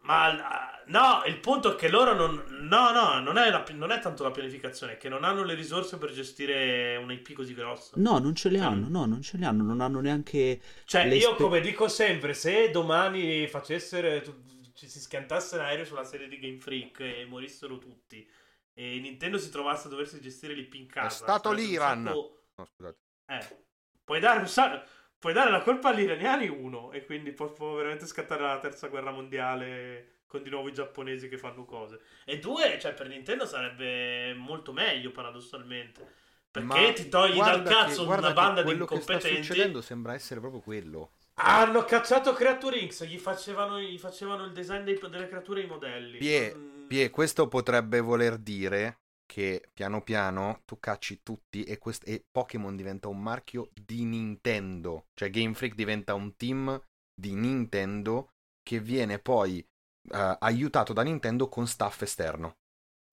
[0.03, 2.43] Ma ah, no, il punto è che loro non.
[2.63, 5.55] No, no, non è, la- non è tanto la pianificazione, è che non hanno le
[5.55, 7.93] risorse per gestire un IP così grossa.
[7.97, 8.63] No, non ce le Mm.
[8.63, 10.61] hanno, no, non ce le hanno, non hanno neanche...
[10.85, 14.21] Cioè, le io spe- come dico sempre, se domani facessero.
[14.23, 18.27] tu- ci si schiantasse l'aereo sulla serie di Game Freak e morissero tutti.
[18.73, 21.11] E Nintendo si trovasse a doversi gestire l'IP in casa.
[21.11, 22.05] stato sarebbe un l'Iran.
[22.07, 22.99] sacco- No, scusate.
[23.27, 23.65] Eh,
[24.11, 24.85] puoi dare, un sa-
[25.21, 28.89] puoi dare la colpa agli iraniani uno e quindi può, può veramente scattare la terza
[28.89, 32.01] guerra mondiale con di nuovo i giapponesi che fanno cose.
[32.25, 36.05] E due, cioè per Nintendo sarebbe molto meglio paradossalmente.
[36.51, 39.47] Perché Ma ti togli dal cazzo che- una banda di quello che sta incompetenti.
[39.47, 41.13] succedendo sembra essere proprio quello.
[41.35, 45.69] Hanno cacciato Creature X, gli facevano, gli facevano il design dei- delle creature e i
[45.69, 46.19] modelli.
[46.19, 48.99] Pie, Mm, Pie, questo potrebbe voler dire
[49.31, 55.07] che piano piano tu cacci tutti e, quest- e Pokémon diventa un marchio di Nintendo.
[55.15, 56.83] Cioè Game Freak diventa un team
[57.15, 62.57] di Nintendo che viene poi eh, aiutato da Nintendo con staff esterno.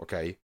[0.01, 0.39] Ok?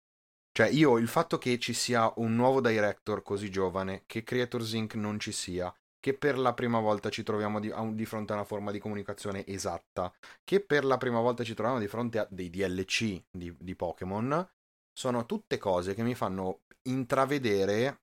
[0.51, 4.95] Cioè io il fatto che ci sia un nuovo director così giovane, che Creators Inc.
[4.95, 8.35] non ci sia, che per la prima volta ci troviamo di, un- di fronte a
[8.35, 10.11] una forma di comunicazione esatta,
[10.43, 14.45] che per la prima volta ci troviamo di fronte a dei DLC di, di Pokémon,
[14.93, 18.01] sono tutte cose che mi fanno intravedere,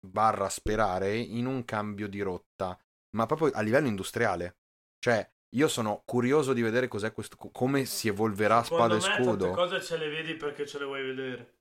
[0.00, 2.78] barra sperare, in un cambio di rotta,
[3.10, 4.56] ma proprio a livello industriale.
[4.98, 9.24] Cioè, Io sono curioso di vedere cos'è questo, come si evolverà Secondo Spada e me
[9.24, 9.44] Scudo.
[9.44, 11.54] tante cose ce le vedi perché ce le vuoi vedere.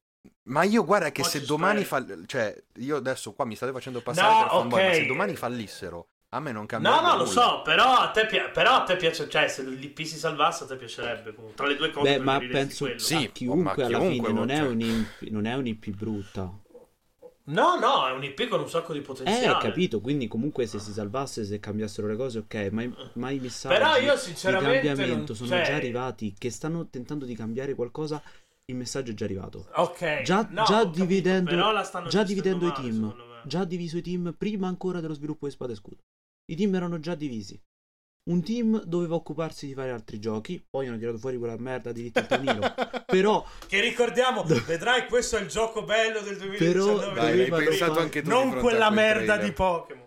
[0.44, 4.02] Ma io guarda che Poi se domani fall- cioè io adesso qua mi state facendo
[4.02, 7.26] passare No, per fanboy, ma se domani fallissero a me non No, cambia no, lo
[7.26, 10.68] so, però a te, pi- però a te piace, cioè se l'IP si salvasse a
[10.68, 11.56] te piacerebbe comunque.
[11.56, 13.00] Tra le due cose Beh, ma penso quello.
[13.00, 14.68] Sì, a chiunque ma alla chiunque, fine non è, cioè.
[14.68, 16.60] un IP, non è un IP brutta.
[17.48, 19.60] No, no, è un IP con un sacco di Eh, potenziale.
[19.60, 23.40] capito, quindi comunque se si salvasse, se cambiassero le cose, ok, ma, i- ma i
[23.40, 27.36] messaggi Però io di sinceramente cambiamento non- sono cioè- già arrivati, che stanno tentando di
[27.36, 28.22] cambiare qualcosa,
[28.66, 29.68] il messaggio è già arrivato.
[29.76, 30.24] Ok.
[30.24, 31.52] Già, no, già capito, dividendo,
[32.10, 33.42] già dividendo i male, team, secondo me.
[33.46, 35.98] già diviso i team prima ancora dello sviluppo di Spada e Scudo.
[36.48, 37.60] I team erano già divisi.
[38.30, 42.02] Un team doveva occuparsi di fare altri giochi, poi hanno tirato fuori quella merda di
[42.04, 42.74] Little Tamino.
[43.06, 47.04] Però Che ricordiamo, vedrai, questo è il gioco bello del 2019.
[47.04, 49.46] Però Dai, l'hai pensato fare- anche tu non quella quel merda trailer.
[49.46, 50.05] di Pokémon.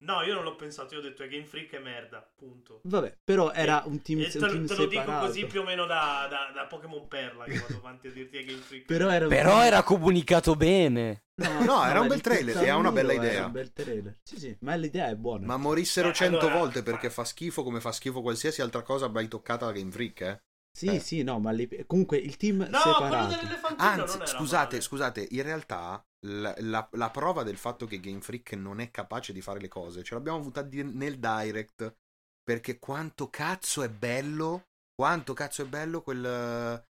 [0.00, 2.80] No, io non l'ho pensato, io ho detto che Game Freak è merda, punto.
[2.84, 5.26] vabbè, però era un team, E un te, team te lo dico separato.
[5.26, 8.44] così più o meno da, da, da Pokémon Perla che vado avanti a dirti che
[8.44, 8.84] Game Freak.
[8.84, 11.24] Però era Però era comunicato bene.
[11.38, 13.46] No, era un bel trailer, e ha una bella era idea.
[13.46, 14.18] un bel trailer.
[14.22, 15.46] Sì, sì, ma l'idea è buona.
[15.46, 19.08] Ma morissero Eh, cento allora- volte perché fa schifo come fa schifo qualsiasi altra cosa
[19.08, 20.40] mai toccata da Game Freak, eh.
[20.70, 21.00] Sì, eh.
[21.00, 23.28] sì, no, ma le- comunque il team No, quello separato.
[23.34, 24.80] dell'elefantino Anzi, non era scusate, male.
[24.80, 29.32] scusate, in realtà la, la- la prova del fatto che Game Freak non è capace
[29.32, 31.94] di fare le cose ce l'abbiamo avuta di- nel direct.
[32.42, 36.82] Perché quanto cazzo è bello, quanto cazzo è bello quel.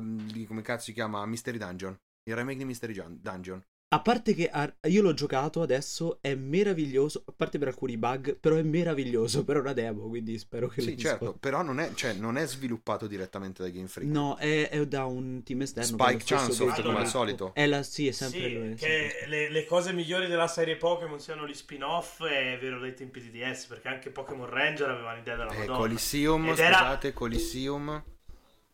[0.00, 1.24] di- come cazzo si chiama?
[1.26, 1.98] Mystery Dungeon.
[2.24, 3.62] Il remake di Mystery Dungeon.
[3.94, 4.50] A parte che
[4.88, 9.58] io l'ho giocato adesso, è meraviglioso, a parte per alcuni bug, però è meraviglioso, però
[9.58, 12.46] è una demo, quindi spero che Sì, certo, disco- però non è, cioè, non è
[12.46, 14.10] sviluppato direttamente da Game Freak.
[14.10, 15.88] No, è, è da un team esterno.
[15.98, 17.52] Spike Chunsoft, che- come al solito.
[17.52, 20.48] È la, sì, è sempre Sì, lui, è che sempre- le, le cose migliori della
[20.48, 24.88] serie Pokémon siano gli spin-off è vero dai tempi di DS perché anche Pokémon Ranger
[24.88, 28.02] aveva un'idea della Eh, Madonna Coliseum, Ed era- scusate, Coliseum.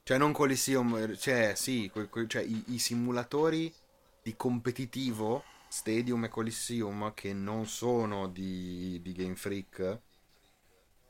[0.04, 3.72] Cioè, non Coliseum, cioè, sì, que- que- cioè, i, i simulatori
[4.28, 10.00] di competitivo, Stadium e Coliseum, che non sono di, di Game Freak,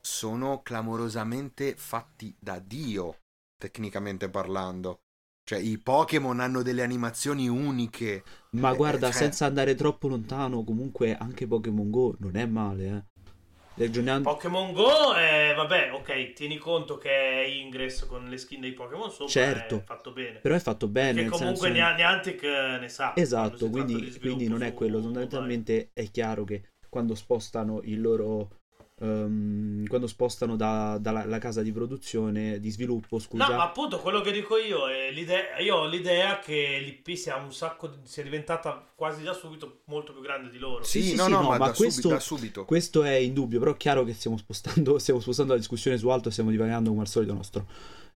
[0.01, 3.19] sono clamorosamente fatti da Dio,
[3.59, 5.01] tecnicamente parlando.
[5.45, 8.23] Cioè, i Pokémon hanno delle animazioni uniche.
[8.51, 12.87] Ma Eh, guarda, cioè- senza andare troppo lontano, comunque anche Pokémon Go non è male,
[12.87, 13.18] eh.
[13.79, 14.23] Ragioniamo...
[14.23, 19.11] Pokémon Go è vabbè ok tieni conto che è Ingress con le skin dei Pokémon
[19.11, 19.77] sopra Certo.
[19.77, 21.73] è fatto bene Però è fatto bene, che comunque senso...
[21.73, 25.01] Nia- Niantic eh, ne sa Esatto, quindi, quindi non è quello.
[25.01, 28.58] Fondamentalmente è chiaro che quando spostano il loro.
[29.01, 33.47] Ehm, quando spostano da- dalla la casa di produzione, di sviluppo, scusa.
[33.49, 35.59] No, ma appunto quello che dico io è l'idea.
[35.59, 37.87] Io ho l'idea che l'IP sia un sacco.
[37.89, 40.85] di- sia diventata quasi da subito molto più grande di loro.
[40.85, 42.65] Sì, sì, no, sì, no, no, ma, ma da, questo- subito, da subito.
[42.65, 46.29] Questo è indubbio, però è chiaro che stiamo spostando, stiamo spostando la discussione su alto
[46.29, 47.67] e stiamo divagando come al solito nostro.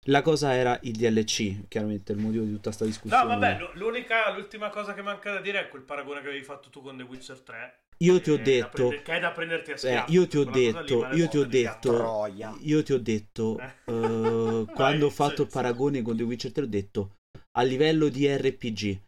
[0.06, 3.24] La cosa era il DLC, chiaramente il motivo di tutta questa discussione.
[3.24, 6.70] No, vabbè, l'unica, l'ultima cosa che manca da dire è quel paragone che avevi fatto
[6.72, 7.81] tu con The Witcher 3.
[8.02, 10.12] Io ti ho detto, che è da prenderti a eh, schiaffi.
[10.14, 12.28] io ti ho lì, detto, io ti ho detto,
[12.60, 13.76] io ti ho detto, Eh.
[13.86, 15.54] eh, quando ho sì, fatto il sì.
[15.54, 17.16] paragone con The Witcher 3 ho detto,
[17.58, 19.02] a livello di RPG,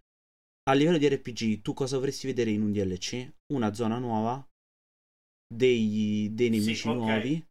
[0.70, 3.28] a livello di RPG, tu cosa vorresti vedere in un DLC?
[3.54, 4.46] Una zona nuova,
[5.48, 6.94] dei, dei nemici ok.
[6.96, 7.46] nuovi,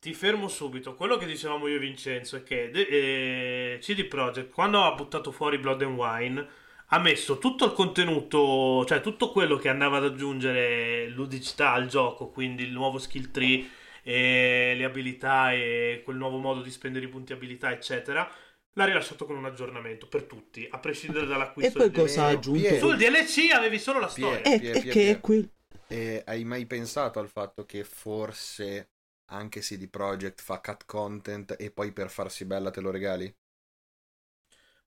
[0.00, 0.94] Ti fermo subito.
[0.94, 5.58] Quello che dicevamo io e Vincenzo è che eh, CD Projekt, quando ha buttato fuori
[5.58, 6.48] Blood and Wine,
[6.90, 12.28] ha messo tutto il contenuto, cioè tutto quello che andava ad aggiungere ludicità al gioco,
[12.28, 13.68] quindi il nuovo skill tree,
[14.02, 18.26] e le abilità e quel nuovo modo di spendere i punti abilità, eccetera.
[18.72, 22.28] L'ha rilasciato con un aggiornamento per tutti, a prescindere e dall'acquisto poi del cosa ha
[22.28, 22.76] aggiunto?
[22.76, 24.42] Sul DLC avevi solo la storia.
[24.42, 25.50] E, Pie- e che è quel...
[25.88, 28.90] E hai mai pensato al fatto che forse
[29.30, 33.34] anche CD Projekt fa cut content e poi per farsi bella te lo regali?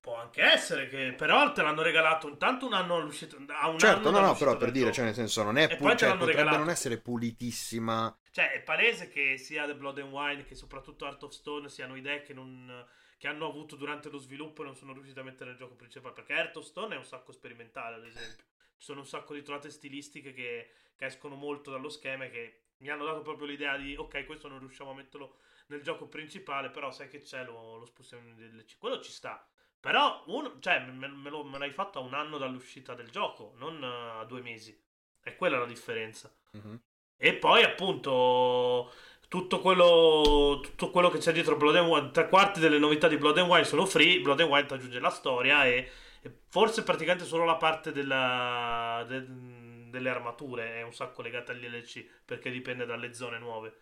[0.01, 4.07] Può anche essere che però te l'hanno regalato intanto un anno all'uscita a un Certo,
[4.07, 6.05] anno no, no, però per dire, cioè nel senso non è E pu- poi te
[6.05, 6.57] cioè, potrebbe regalato.
[6.57, 8.15] non essere pulitissima.
[8.31, 11.95] Cioè, è palese che sia The Blood and Wine che soprattutto Art of Stone siano
[11.97, 12.85] idee che, non,
[13.17, 16.13] che hanno avuto durante lo sviluppo e non sono riusciti a mettere nel gioco principale.
[16.13, 18.45] Perché Art of Stone è un sacco sperimentale, ad esempio.
[18.77, 22.61] Ci sono un sacco di trovate stilistiche che, che escono molto dallo schema e che
[22.77, 25.37] mi hanno dato proprio l'idea di ok, questo non riusciamo a metterlo
[25.67, 28.77] nel gioco principale, però sai che c'è, lo, lo spostiamo in DLC.
[28.77, 29.45] Quello ci sta.
[29.81, 33.53] Però, un- cioè, me, me lo- me l'hai fatto a un anno dall'uscita del gioco,
[33.57, 34.79] non a due mesi.
[35.23, 36.33] E quella è la differenza.
[36.51, 36.81] Mhm.
[37.17, 38.91] E poi appunto
[39.27, 43.17] tutto quello, tutto quello che c'è dietro Blood and Wine, tre quarti delle novità di
[43.17, 45.89] Blood and Wine sono free, Blood and Wine ti aggiunge la storia e,
[46.21, 49.25] e forse praticamente solo la parte della, de-
[49.89, 53.73] delle armature è un sacco legata agli DLC perché dipende dalle zone nuove.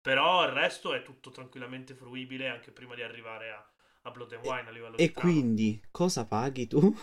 [0.00, 3.71] Però il resto è tutto tranquillamente fruibile anche prima di arrivare a,
[4.04, 5.30] a Blood and Wine a livello di E trama.
[5.30, 6.94] quindi cosa paghi tu?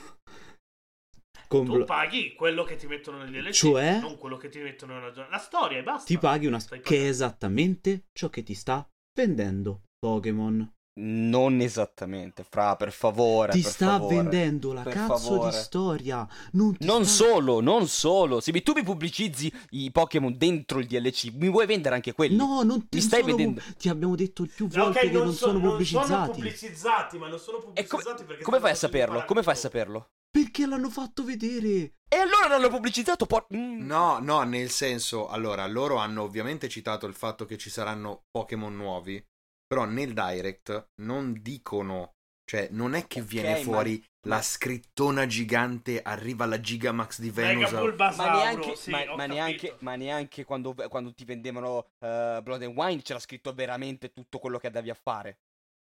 [1.47, 3.99] Con Tu Blo- paghi quello che ti mettono nel DLC, Cioè?
[4.01, 6.05] non quello che ti mettono nella La storia e basta.
[6.05, 8.87] ti paghi una Stai che è esattamente ciò che ti sta
[9.17, 10.71] vendendo Pokémon.
[11.01, 13.53] Non esattamente, fra, per favore.
[13.53, 14.15] Ti per sta favore.
[14.15, 15.49] vendendo la cazzo favore.
[15.51, 16.27] di storia.
[16.53, 18.41] Non, ti Non sta- solo, non solo.
[18.41, 22.35] Se tu mi pubblicizzi i Pokémon dentro il DLC, mi vuoi vendere anche quelli?
[22.35, 23.61] No, non ti Mi stai sono- vedendo?
[23.77, 26.07] Ti abbiamo detto più No, volte ok, che non, so- sono non pubblicizzati.
[26.07, 29.23] sono pubblicizzati, ma non sono come, pubblicizzati perché come fai a saperlo?
[29.25, 30.09] Come fai a saperlo?
[30.31, 31.93] Perché l'hanno fatto vedere.
[32.09, 33.85] E allora non l'ho pubblicizzato, por- mm.
[33.85, 38.75] No, no, nel senso, allora, loro hanno ovviamente citato il fatto che ci saranno Pokémon
[38.75, 39.23] nuovi,
[39.69, 44.41] però nel Direct non dicono, cioè non è che Ok, viene ma- fuori ma- la
[44.41, 47.95] scrittona gigante, arriva la Gigamax di Venusaur.
[48.15, 52.75] Ma neanche, sì, ma, ma neanche, ma neanche quando, quando ti vendevano eh, Blood and
[52.75, 55.37] Wine c'era scritto veramente tutto quello che andavi a fare.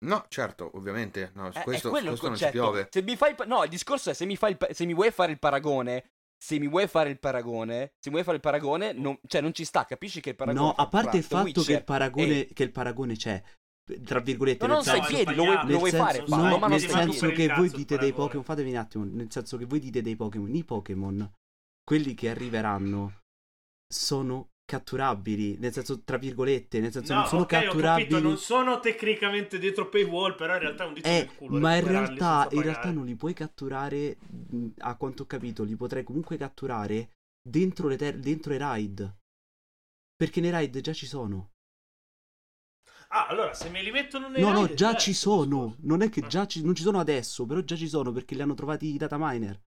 [0.04, 2.90] No, certo, ovviamente, no, su Eh, questo, questo non ci piove.
[2.92, 4.86] Se mi fai il pa- no, il discorso è se mi, fai il pa- se
[4.86, 8.36] mi vuoi fare il paragone, se mi vuoi fare il paragone, se mi vuoi fare
[8.38, 11.24] il paragone, non, cioè non ci sta, capisci che il paragone No, a parte il
[11.24, 13.42] fatto che il paragone, e- che il paragone c'è,
[14.04, 16.36] tra virgolette, No, non nel sai senso, piedi, lo vuoi, lo vuoi senso- fare, no,
[16.58, 18.14] ma non nel senso che voi dite dei.
[18.14, 21.32] Pokémon, fatemi un attimo, nel senso che voi dite dei Pokémon, i Pokémon,
[21.84, 23.20] quelli che arriveranno
[23.92, 28.08] sono catturabili, nel senso tra virgolette, nel senso No, non sono ok, ho catturabili.
[28.08, 31.60] capito, non sono tecnicamente dietro paywall, però in realtà è un dito Eh, nel culo.
[31.60, 34.18] ma in recuperarli realtà, in realtà non li puoi catturare,
[34.78, 37.10] a quanto ho capito, li potrei comunque catturare
[37.42, 39.14] dentro, le ter- dentro i raid.
[40.16, 41.50] Perché nei raid già ci sono.
[43.14, 45.72] Ah, allora, se me li mettono nei No, no, già ci sono.
[45.72, 45.78] scusa.
[45.84, 46.28] Non è che Ah.
[46.28, 48.98] già ci, non ci sono adesso, però già ci sono perché li hanno trovati i
[48.98, 49.60] data miner.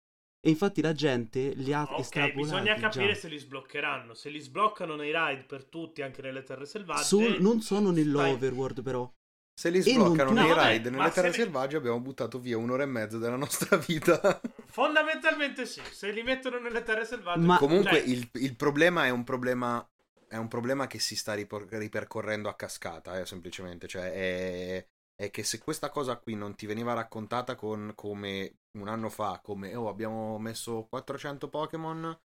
[0.45, 3.19] E infatti la gente li ha Ok, estrapolati bisogna capire già.
[3.21, 4.15] se li sbloccheranno.
[4.15, 7.03] Se li sbloccano nei raid per tutti, anche nelle terre selvagge.
[7.05, 9.09] Sol- non sono nell'overworld però.
[9.55, 12.85] Se li sbloccano nei No, raid, nelle se terre mi- selvagge abbiamo buttato via un'ora
[12.85, 14.41] e mezza della nostra vita.
[14.67, 17.41] Fondamentalmente sì, se li mettono nelle terre selvagge.
[17.45, 19.85] Ma- Comunque cioè, il, il problema è un problema
[20.33, 25.31] è un problema che si sta ripor- ripercorrendo a cascata, eh, semplicemente, cioè è, è
[25.31, 29.75] che se questa cosa qui non ti veniva raccontata con, come un anno fa, come
[29.75, 32.19] oh abbiamo messo 400 Pokémon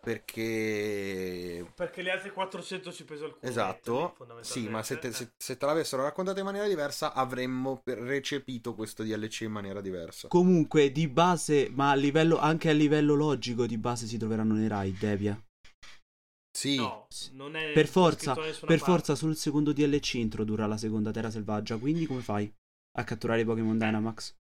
[0.00, 3.50] perché Perché gli altri 400 ci pesa il culo.
[3.50, 5.12] Esatto, sì, ma se te, Eh.
[5.12, 10.28] se- se te l'avessero raccontata in maniera diversa avremmo recepito questo DLC in maniera diversa.
[10.28, 14.68] Comunque di base, ma a livello, anche a livello logico di base si troveranno nei
[14.68, 15.42] raid, Devia.
[16.50, 21.30] Sì, No, non è Per forza, per forza sul secondo DLC introdurrà la seconda terra
[21.30, 21.76] selvaggia.
[21.78, 22.52] Quindi come fai
[22.96, 24.37] a catturare i Pokémon Dynamax?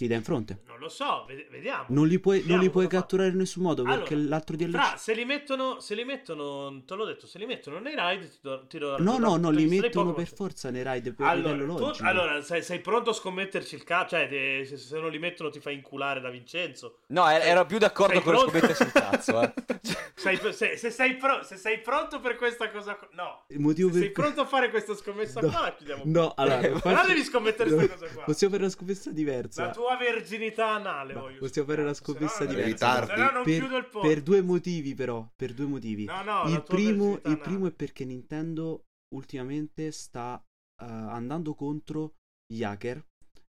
[0.00, 0.62] Ti dà in fronte.
[0.66, 1.84] Non lo so, ved- vediamo.
[1.88, 2.90] Non li puoi, non li puoi fa.
[3.00, 4.70] catturare in nessun modo perché Allora, l'altro DLC...
[4.70, 8.26] Fra, se li mettono, se li mettono, te l'ho detto, se li mettono nei raid,
[8.30, 11.52] ti do, ti do No, no, no, li mettono per forza nei raid per Allora,
[11.52, 12.08] livello tu- logico.
[12.08, 14.16] allora sei, sei pronto a scommetterci il cazzo?
[14.16, 17.00] Cioè, te- se, se non li mettono ti fai inculare da Vincenzo.
[17.08, 18.48] No, er- ero più d'accordo Sei con pronto?
[18.50, 19.52] scommettersi il cazzo, eh.
[20.20, 23.44] Sei- se, se sei pro- se sei pronto per questa cosa qua- No.
[23.48, 26.02] Il motivo Se per sei pronto a fare questa scommessa No, qua, la chiudiamo.
[26.06, 28.24] No, allora, Però faccio- devi scommettere questa cosa qua.
[28.24, 29.64] Possiamo fare una scommessa diversa.
[29.66, 33.06] La tua verginità anale voglio possiamo fare una scommessa se no- diversa.
[33.42, 36.04] Per, per due motivi però, per due motivi.
[36.04, 38.84] No, no, il, primo, il primo è perché Nintendo
[39.14, 40.42] ultimamente sta
[40.82, 42.14] eh, andando contro
[42.46, 43.04] gli hacker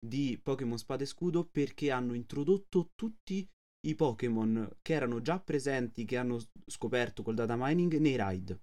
[0.05, 3.47] di Pokémon Spada e Scudo perché hanno introdotto tutti
[3.85, 8.59] i Pokémon che erano già presenti, che hanno scoperto col data mining nei raid.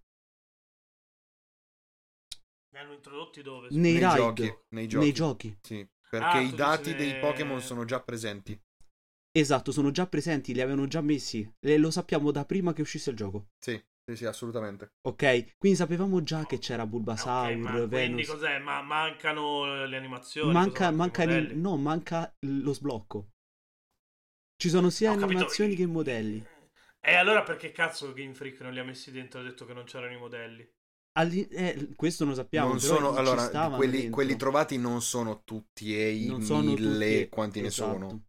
[2.73, 3.69] Mi hanno introdotti dove?
[3.71, 4.17] Nei nei raid.
[4.17, 5.05] giochi, nei giochi.
[5.05, 5.59] Nei giochi.
[5.61, 8.61] Sì, perché Ah, i dati dici dei ne- Pokémon sono già presenti.
[9.35, 11.51] Esatto, sono già presenti, li avevano già messi.
[11.59, 13.47] E lo sappiamo da prima che uscisse il gioco.
[13.59, 14.93] Sì, sì, sì, assolutamente.
[15.09, 15.57] Ok?
[15.57, 18.27] Quindi sapevamo già che c'era Bulbasaur, ma quindi Venus.
[18.27, 18.59] cos'è?
[18.59, 20.53] Ma mancano le animazioni?
[20.53, 23.31] Manca, manca, il- no, manca lo sblocco.
[24.57, 25.45] Ci sono sia Ho capito.
[25.45, 26.45] animazioni che modelli.
[27.01, 29.73] E allora perché cazzo Game Freak non li ha messi dentro e ha detto che
[29.75, 30.69] non c'erano i modelli?
[31.19, 32.69] Alli- eh, questo non sappiamo.
[32.69, 37.29] non sono, allora, quelli, quelli trovati non sono tutti e i Non sono mille tutti-
[37.29, 37.93] quanti ne esatto.
[37.93, 38.25] sono.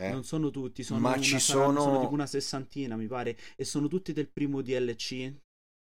[0.00, 0.10] eh.
[0.12, 3.36] Non sono tutti, sono Ma una, ci saranno- sono- tipo una sessantina, mi pare.
[3.56, 5.34] E sono tutti del primo DLC,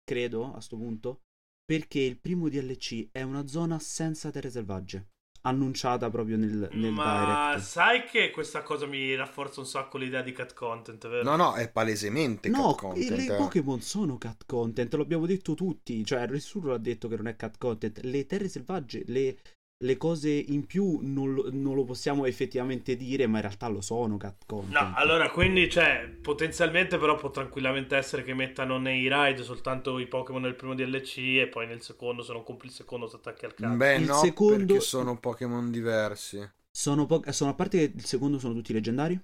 [0.03, 1.21] credo, a sto punto.
[1.65, 5.11] Perché il primo DLC è una zona senza terre selvagge.
[5.45, 7.57] Annunciata proprio nel, nel Ma direct.
[7.57, 11.23] sai che questa cosa mi rafforza un sacco l'idea di cat content, vero?
[11.23, 13.21] No, no, è palesemente No, cat content.
[13.21, 13.35] i- le eh.
[13.35, 17.35] Pokémon sono cat content, lo abbiamo detto tutti, cioè nessuno l'ha detto che non è
[17.35, 17.99] cat content.
[18.03, 19.37] Le terre selvagge, le,
[19.83, 23.81] le cose in più non lo, non lo possiamo effettivamente dire, ma in realtà lo
[23.81, 24.71] sono cat content.
[24.73, 30.07] No, allora quindi cioè, potenzialmente però può tranquillamente essere che mettano nei raid soltanto i
[30.07, 33.45] Pokémon nel primo DLC e poi nel secondo, se non compri il secondo, ti attacchi
[33.45, 33.75] al cazzo.
[33.75, 36.49] Beh, Il no, secondo- perché sono Pokémon diversi.
[36.75, 39.19] Sono, po- sono a parte che il secondo sono tutti leggendari?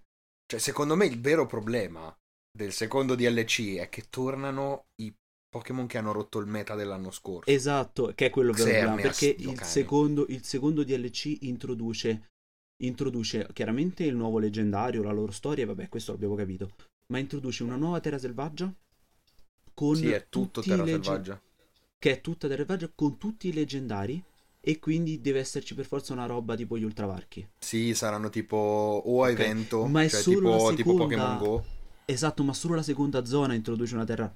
[0.45, 2.13] Cioè, secondo me il vero problema
[2.51, 5.13] del secondo DLC è che tornano i
[5.49, 7.49] Pokémon che hanno rotto il meta dell'anno scorso.
[7.49, 12.27] Esatto, che è quello Xerneas, perché Dio il secondo, il secondo DLC introduce,
[12.83, 16.69] introduce chiaramente il nuovo leggendario, la loro storia, vabbè, questo l'abbiamo capito,
[17.07, 18.71] ma introduce una nuova terra selvaggia
[19.73, 21.41] con Sì, è tutto Terra legge- Selvaggia.
[21.97, 24.23] che è tutta terra selvaggia con tutti i leggendari
[24.61, 27.47] e quindi deve esserci per forza una roba tipo gli ultravarchi.
[27.57, 28.55] Sì, saranno tipo
[29.03, 31.65] o a evento, ma è cioè solo tipo, la tipo seconda- Pokémon Go.
[32.05, 34.31] Esatto, ma solo la seconda zona introduce una terra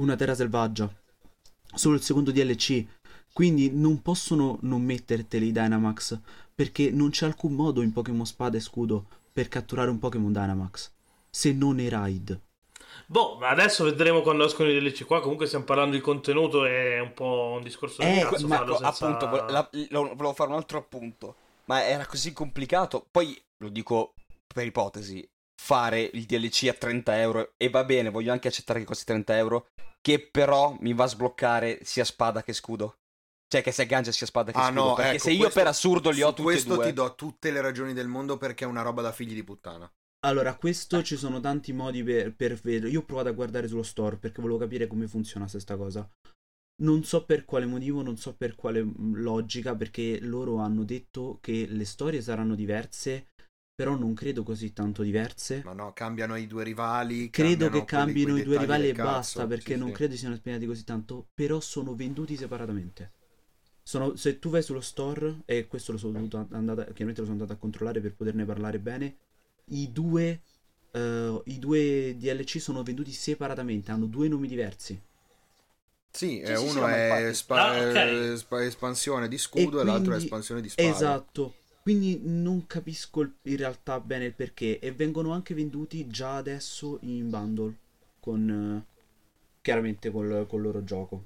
[0.00, 0.88] una terra selvaggia.
[1.74, 2.84] Solo il secondo DLC.
[3.32, 6.18] Quindi non possono non metterteli i Dynamax
[6.54, 10.90] perché non c'è alcun modo in Pokémon Spada e Scudo per catturare un Pokémon Dynamax
[11.30, 12.40] se non nei raid.
[13.06, 15.20] Boh, ma adesso vedremo quando escono i DLC qua.
[15.20, 18.76] Comunque stiamo parlando di contenuto, è un po' un discorso di Eh, cazzo ma farlo
[18.76, 21.36] senza- appunto, la- lo- volevo fare un altro appunto.
[21.66, 23.06] Ma era così complicato.
[23.10, 24.14] Poi lo dico
[24.52, 25.26] per ipotesi:
[25.60, 27.52] fare il DLC a 30 euro.
[27.56, 29.68] E va bene, voglio anche accettare che costi 30 euro.
[30.00, 32.96] Che però mi va a sbloccare sia spada che scudo.
[33.48, 34.84] Cioè, che sia Ganja sia spada che Ah, scudo.
[34.84, 36.86] no, perché ecco, se io questo- per assurdo li ho tutti e questo due.
[36.86, 39.90] ti do tutte le ragioni del mondo perché è una roba da figli di puttana.
[40.26, 42.90] Allora, questo ci sono tanti modi per, per vedere.
[42.90, 46.08] Io ho provato a guardare sullo store perché volevo capire come funzionasse questa cosa.
[46.82, 48.84] Non so per quale motivo, non so per quale
[49.14, 53.28] logica, perché loro hanno detto che le storie saranno diverse,
[53.78, 55.62] però non credo così tanto diverse.
[55.64, 57.30] Ma no, cambiano i due rivali.
[57.30, 59.08] Credo che cambino i due rivali e cazzo.
[59.08, 59.94] basta, perché Sì, non sì.
[59.94, 63.12] credo siano spiegati così tanto, però sono venduti separatamente.
[63.84, 67.38] Sono- se tu vai sullo store, e questo lo sono dovuto andare, chiaramente lo sono
[67.38, 69.16] andato a controllare per poterne parlare bene,
[69.66, 70.40] i due,
[70.90, 75.00] eh, i due DLC sono venduti separatamente, hanno due nomi diversi.
[76.10, 77.94] Sì, Sì, eh, uno è infatti- spa- Ah, ok.
[77.94, 80.88] eh, spa- espansione di scudo e, l'altro è quindi- espansione di spada.
[80.90, 81.54] Esatto.
[81.82, 84.78] Quindi non capisco in realtà bene il perché.
[84.78, 87.74] E vengono anche venduti già adesso in bundle.
[88.20, 88.96] Con eh,
[89.62, 91.24] chiaramente col, col loro gioco.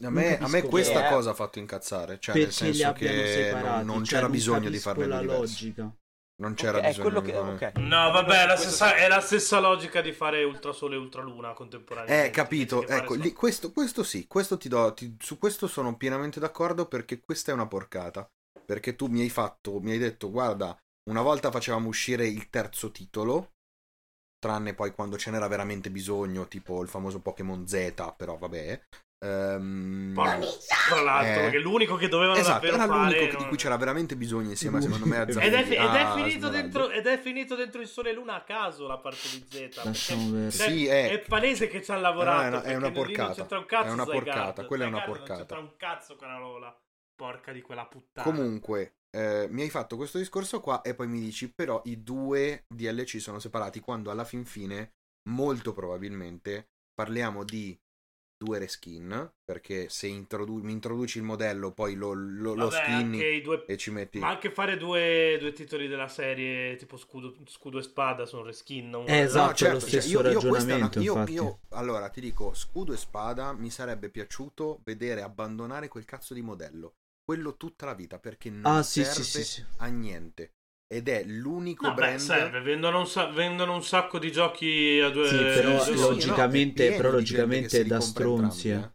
[0.00, 1.14] A Non me, a me questa perché.
[1.14, 2.18] cosa ha fatto incazzare.
[2.18, 3.84] Cioè, nel perché li senso che separati.
[3.84, 5.40] non, non cioè, c'era bisogno di farle la diverse.
[5.40, 5.92] logica.
[6.40, 7.32] Non c'era Ok, è bisogno che.
[7.32, 7.76] fare- Ok.
[7.78, 11.22] No, vabbè, è la, stessa, è la stessa logica di fare Ultra Sole e Ultra
[11.22, 12.28] Luna contemporaneamente.
[12.28, 12.80] Eh, capito.
[12.80, 16.38] che fare Ecco, lì- questo, questo sì, questo ti do, ti- su questo sono pienamente
[16.40, 18.28] d'accordo perché questa è una porcata.
[18.68, 20.76] Perché tu mi hai fatto, mi hai detto, guarda,
[21.10, 23.52] una volta facevamo uscire il terzo titolo,
[24.38, 28.80] tranne poi quando ce n'era veramente bisogno, tipo il famoso Pokémon Z, però vabbè.
[29.24, 30.38] Ehm, Porca-
[30.88, 31.42] Tra l'altro, Eh.
[31.44, 34.50] perché l'unico che dovevano Esatto, davvero era l'unico che- di non- cui c'era veramente bisogno
[34.50, 37.06] insieme, secondo me, a Ed è Ed è, Zafiri- ed, è a finito dentro, ed
[37.06, 39.80] è finito dentro il Sole e Luna a caso la parte di Z.
[39.82, 42.36] perché- cioè, Sì, è- è palese che ci ha lavorato.
[42.36, 43.56] No, è una- è una porcata.
[43.58, 44.12] un cazzo È una Zygarde.
[44.30, 45.38] porcata, quella è una Zygarde porcata.
[45.38, 46.80] Non c'entra un cazzo con la Lola.
[47.18, 48.30] Porca di quella puttana.
[48.30, 52.62] Comunque, eh, mi hai fatto questo discorso qua e poi mi dici, però i due
[52.72, 54.92] DLC sono separati quando alla fin fine,
[55.28, 57.76] molto probabilmente, parliamo di
[58.36, 63.64] due reskin, perché se introdu- mi introduci il modello, poi lo, lo, lo skinni due...
[63.66, 64.20] e ci metti...
[64.20, 68.90] Ma anche fare due, due titoli della serie tipo scudo, scudo e spada sono reskin.
[68.90, 71.32] non- Eh, esatto, No, certo, lo cioè, stesso io- io una- ragionamento, io- infatti.
[71.32, 76.42] io- allora ti dico, scudo e spada mi sarebbe piaciuto vedere abbandonare quel cazzo di
[76.42, 76.94] modello.
[77.28, 79.64] Quello tutta la vita, perché non Ah, sì, serve sì, sì, sì.
[79.80, 80.54] a niente.
[80.86, 82.18] Ed è l'unico No, beh, brand...
[82.18, 85.96] serve, vendono un, sa- vendono un sacco di giochi a due Sì, però due- sì,
[85.96, 88.68] logicamente, no, è pieno però di logicamente da stronzi.
[88.68, 88.90] entrambi, eh.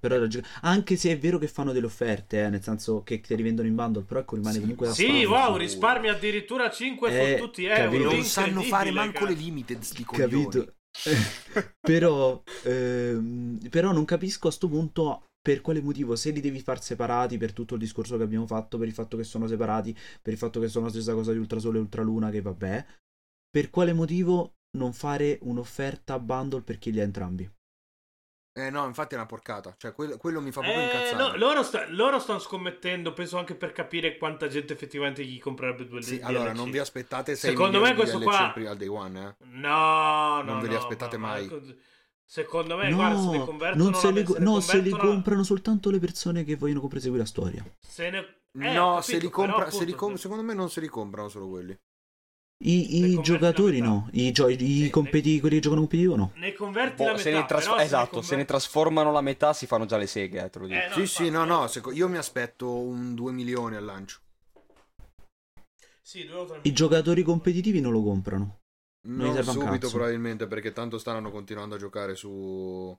[0.00, 3.34] Però logic- anche se è vero che fanno delle offerte, eh, nel senso che te
[3.34, 7.10] li vendono in bundle, però ecco rimane Sì, comunque da Sì, wow, risparmi addirittura 5
[7.10, 8.04] Eh, fottuti capito.
[8.04, 8.14] euro.
[8.14, 9.26] Non sanno fare manco cazzo.
[9.26, 10.60] le limited sti coglioni.
[10.60, 10.74] Capito?
[11.80, 16.80] però, ehm, però non capisco a sto punto per quale motivo se li devi far
[16.80, 20.32] separati per tutto il discorso che abbiamo fatto, per il fatto che sono separati, per
[20.32, 22.86] il fatto che sono la stessa cosa di Ultrasole e Ultraluna, che vabbè,
[23.50, 27.50] per quale motivo non fare un'offerta bundle per chi li ha entrambi?
[28.54, 29.74] Eh no, infatti è una porcata.
[29.78, 31.16] Cioè, quello, quello mi fa proprio Eh, incazzare.
[31.16, 35.86] no, loro, sta- loro stanno scommettendo, penso anche per capire quanta gente effettivamente gli comprerebbe
[35.86, 36.24] due Sì, DLC.
[36.26, 39.44] allora, non vi aspettate 6 Secondo me questo di qua- DLC al day one, eh.
[39.46, 41.46] No, no, Non ve li no, aspettate ma- mai.
[41.48, 41.60] ma-
[42.32, 45.42] Secondo me, guarda, se ne convertono non se li, se ne no, se li comprano
[45.42, 47.62] soltanto le persone che vogliono proseguire la storia.
[47.86, 48.20] se ne-
[48.58, 50.88] eh, no, ho se li capito, compra, se li com- secondo me non se li
[50.88, 51.78] comprano solo quelli.
[52.64, 53.90] I, i giocatori metà.
[53.90, 56.32] no, i, gio- i competi- quelli che giocano competitivo no.
[56.36, 57.40] Ne converti Boh, la se metà.
[57.42, 60.06] ne tras- però se esatto, converti- se ne trasformano la metà si fanno già le
[60.06, 60.80] seghe, eh, te lo dico.
[60.80, 64.20] Eh, no, sì, sì, no, no, seco- io mi aspetto un 2 milioni al lancio.
[66.00, 66.26] Sì,
[66.62, 68.61] I giocatori competitivi non lo comprano.
[69.04, 69.90] Non subito cazzo.
[69.96, 72.96] probabilmente perché tanto stanno continuando a giocare su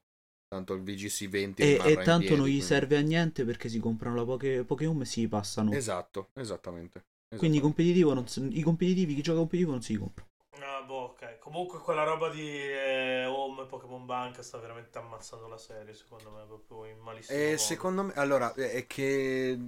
[0.47, 3.69] tanto il VGC 20 E, e tanto piedi, non gli quindi- serve a niente perché
[3.69, 5.71] si comprano la Poké- Pokémon e si passano.
[5.71, 7.05] Esatto, esattamente.
[7.35, 7.61] Quindi esattamente.
[7.61, 10.25] competitivo non si- i competitivi, chi gioca competitivo non si compra.
[10.59, 11.39] Ah, boh, ok.
[11.39, 16.29] Comunque quella roba di eh, Home e Pokémon Bank sta veramente ammazzando la serie, secondo
[16.31, 17.57] me, proprio in malissimo E modo.
[17.57, 19.59] secondo me, allora, è è che...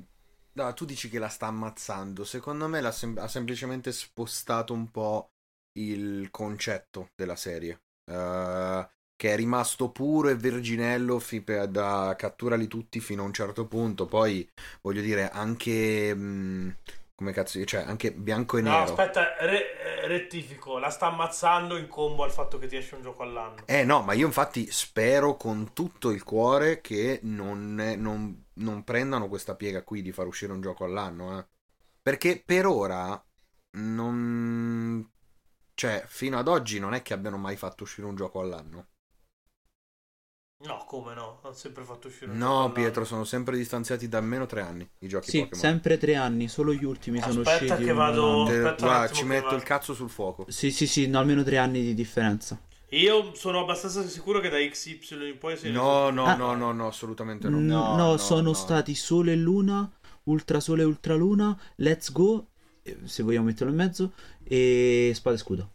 [0.54, 2.24] No, tu dici che la sta ammazzando.
[2.24, 5.32] Secondo me l'ha sem- ha semplicemente spostato un po'
[5.76, 7.82] il concetto della serie.
[8.06, 13.68] Eh, che è rimasto puro e verginello fi- da catturali tutti fino a un certo
[13.68, 14.06] punto.
[14.08, 14.48] Poi,
[14.82, 16.14] voglio dire, anche...
[16.14, 16.78] mh,
[17.16, 18.82] come cazzo, cioè, anche bianco e No, nero.
[18.82, 20.78] aspetta, re- eh, rettifico.
[20.78, 23.68] La sta ammazzando in combo al fatto che ti esce un gioco all'anno.
[23.68, 29.28] Eh no, ma io infatti spero con tutto il cuore che non, non- non prendano
[29.28, 31.48] questa piega qui di far uscire un gioco all'anno, eh.
[32.02, 33.24] Perché per ora
[33.72, 35.10] non...
[35.76, 38.88] Cioè, fino ad oggi non è che abbiano mai fatto uscire un gioco all'anno.
[40.66, 41.40] No, come no?
[41.44, 42.72] Hanno sempre fatto uscire un gioco No.
[42.72, 45.60] Pietro, sono sempre distanziati da almeno tre anni i giochi Sì, Pokémon.
[45.60, 47.84] sempre tre anni, solo gli ultimi sono Aspetta usciti.
[47.84, 48.44] che un vado-.
[48.46, 49.56] Te- aspetta un guarda, attimo ci che metto vado.
[49.58, 50.46] il cazzo sul fuoco.
[50.50, 52.58] Sì, sì, sì, no, almeno tre anni di differenza.
[52.92, 56.36] Io sono abbastanza sicuro che da XY in poi si No, no, Ah.
[56.36, 57.60] no, no, no, assolutamente no.
[57.60, 58.54] No, No, no, sono no.
[58.54, 59.90] stati Sole e Luna,
[60.24, 62.52] Ultra Sole e Ultra Luna, Let's Go,
[63.06, 64.14] se vogliamo metterlo in mezzo,
[64.44, 65.72] e Spada e Scudo.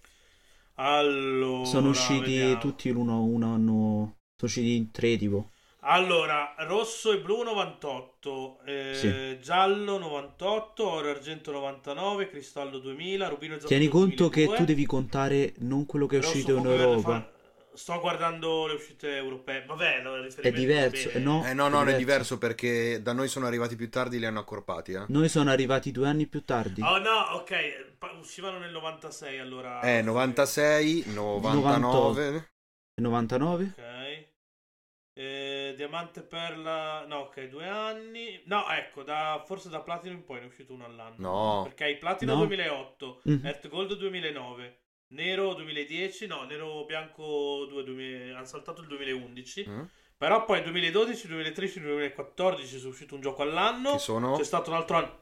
[0.74, 2.58] Allora, sono usciti vediamo.
[2.58, 3.72] tutti l'uno un anno.
[4.36, 5.50] Sono usciti in tre tipo.
[5.82, 9.42] Allora, rosso e blu 98, eh, Sì.
[9.42, 14.56] giallo 98, oro e argento 99, cristallo 2000, rubino e Tieni conto che 2002.
[14.56, 17.00] tu devi contare non quello che è Rosso, uscito in Europa.
[17.00, 17.32] fa-
[17.72, 19.64] Sto guardando le uscite europee.
[19.64, 21.46] Vabbè, no, È diverso, eh, no?
[21.46, 24.92] Eh no, no, è diverso perché da noi sono arrivati più tardi li hanno accorpati,
[24.92, 25.04] eh.
[25.08, 26.82] Noi sono arrivati due anni più tardi.
[26.82, 29.80] Oh no, ok, pa- uscivano nel 96 allora.
[29.82, 32.50] Eh, 96, 99.
[33.00, 33.74] 99?
[33.76, 34.28] Ok.
[35.12, 38.40] Eh, Diamante Perla, no, ok, due anni.
[38.46, 41.14] No, ecco, da, forse da Platino in poi ne è uscito uno all'anno.
[41.18, 41.62] No.
[41.64, 42.38] Perché hai Platino No.
[42.38, 43.44] 2008, Mhm.
[43.44, 44.79] Earth Gold 2009,
[45.12, 49.68] Nero 2010, no, Nero Bianco 2, 2000 hanno saltato il 2011.
[49.68, 49.82] Mm?
[50.16, 53.92] Però poi 2012, 2013, 2014 è uscito un gioco all'anno.
[53.92, 54.36] Che sono?
[54.36, 55.18] C'è stato un altro anno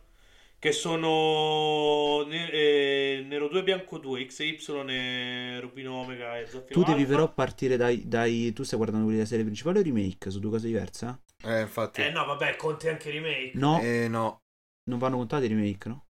[0.59, 4.59] che sono eh, Nero 2, Bianco 2, X e Y
[4.91, 7.15] e Rubino Omega e Zaffiro Tu devi Alpha.
[7.15, 10.31] però partire dai, dai- Tu stai guardando quelli della serie principale o remake?
[10.31, 11.49] Sono due cose diverse, eh?
[11.51, 12.01] Eh, infatti.
[12.03, 13.53] Eh no, vabbè, conti anche i remake.
[13.55, 14.43] No, Eh, no.
[14.91, 16.07] non vanno contati i remake, no?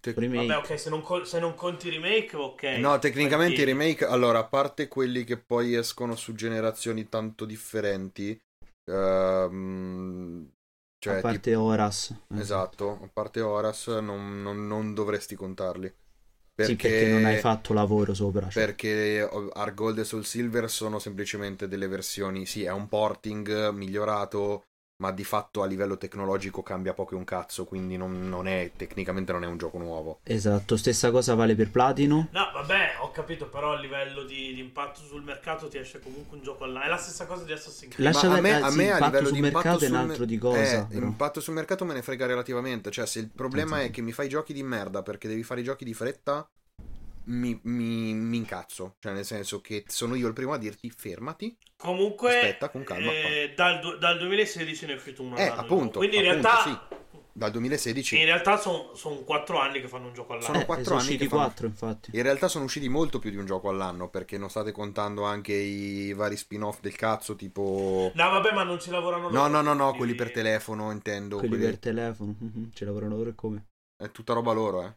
[0.00, 0.46] Te- Remake.
[0.46, 2.62] Vabbè, ok, se non, co- se non conti i remake, ok.
[2.78, 7.44] No, tecnicamente i Perché- remake, allora, a parte quelli che poi escono su generazioni tanto
[7.44, 8.38] differenti,
[8.90, 10.48] ehm,
[10.98, 12.14] cioè, a parte tipo- Horas.
[12.34, 15.92] esatto, a parte Horas, non, non- non dovresti contarli.
[16.54, 18.48] Sì, perché non hai fatto lavoro sopra.
[18.48, 18.64] cioè.
[18.66, 24.64] Perché Art Gold e Soul Silver sono semplicemente delle versioni, sì, è un porting migliorato,
[25.02, 28.70] ma di fatto a livello tecnologico cambia poco e un cazzo, quindi non, non è,
[28.76, 30.20] tecnicamente non è un gioco nuovo.
[30.24, 32.28] Esatto, stessa cosa vale per Platino.
[32.30, 36.38] No, vabbè, ho capito, però a livello di, di impatto sul mercato ti esce comunque
[36.38, 36.86] un gioco online.
[36.86, 38.04] È la stessa cosa di Assassin's Creed.
[38.04, 39.84] Lascia Ma a me, perdere- a sì, me a impatto livello sul di mercato impatto
[39.84, 40.86] è un sul altro di eh, cosa.
[40.90, 41.06] però.
[41.06, 42.90] impatto sul mercato me ne frega relativamente.
[42.90, 45.60] Cioè, se il problema Sì, è che mi fai giochi di merda perché devi fare
[45.60, 46.48] i giochi di fretta,
[47.24, 48.96] mi, mi, mi incazzo.
[48.98, 51.56] Cioè, nel senso che sono io il primo a dirti fermati.
[51.76, 56.16] Comunque, Aspetta, con calma, eh, dal, dal 2016 ne è uscito uno Eh, appunto, Quindi
[56.18, 56.88] in appunto, realtà,
[57.34, 58.18] Dal 2016.
[58.18, 58.90] in realtà sono
[59.24, 60.46] 4 anni che fanno un gioco all'anno.
[60.46, 62.10] Sono Eh, quattro sono anni usciti che fanno- quattro, infatti.
[62.12, 65.54] In realtà sono usciti molto più di un gioco all'anno perché non state contando anche
[65.54, 68.12] i vari spin-off del cazzo, tipo.
[68.14, 69.48] No, vabbè, ma non ci lavorano No, loro.
[69.48, 71.36] no, no, no, quindi- quelli per telefono, intendo.
[71.38, 72.36] Quelli quelli- per telefono.
[72.74, 73.66] Ci lavorano loro e come?
[73.96, 74.94] È tutta roba loro, eh.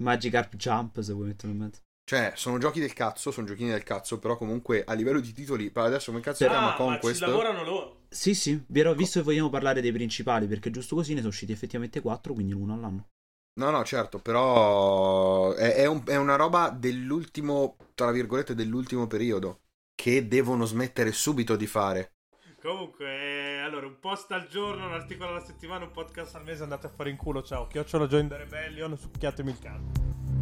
[0.00, 1.80] Magikarp Jump, se vuoi metterlo in mezzo.
[2.04, 5.70] Cioè, sono giochi del cazzo, sono giochini del cazzo, però comunque a livello di titoli,
[5.70, 7.18] per adesso come cazzo si Ah, chiama ma ci Conquest?
[7.18, 8.00] lavorano loro.
[8.08, 11.28] Sì, sì, vi ero visto e vogliamo parlare dei principali, perché giusto così ne sono
[11.30, 13.10] usciti effettivamente quattro, quindi uno all'anno.
[13.60, 19.60] No, no, certo, però è, è un- è una roba dell'ultimo, tra virgolette, dell'ultimo periodo,
[19.94, 22.14] che devono smettere subito di fare.
[22.60, 26.62] Comunque, eh, allora, un post al giorno, un articolo alla settimana, un podcast al mese,
[26.62, 27.66] andate a fare in culo, ciao.
[27.66, 30.39] Chiocciola Join the Rebellion, succhiatemi il cazzo.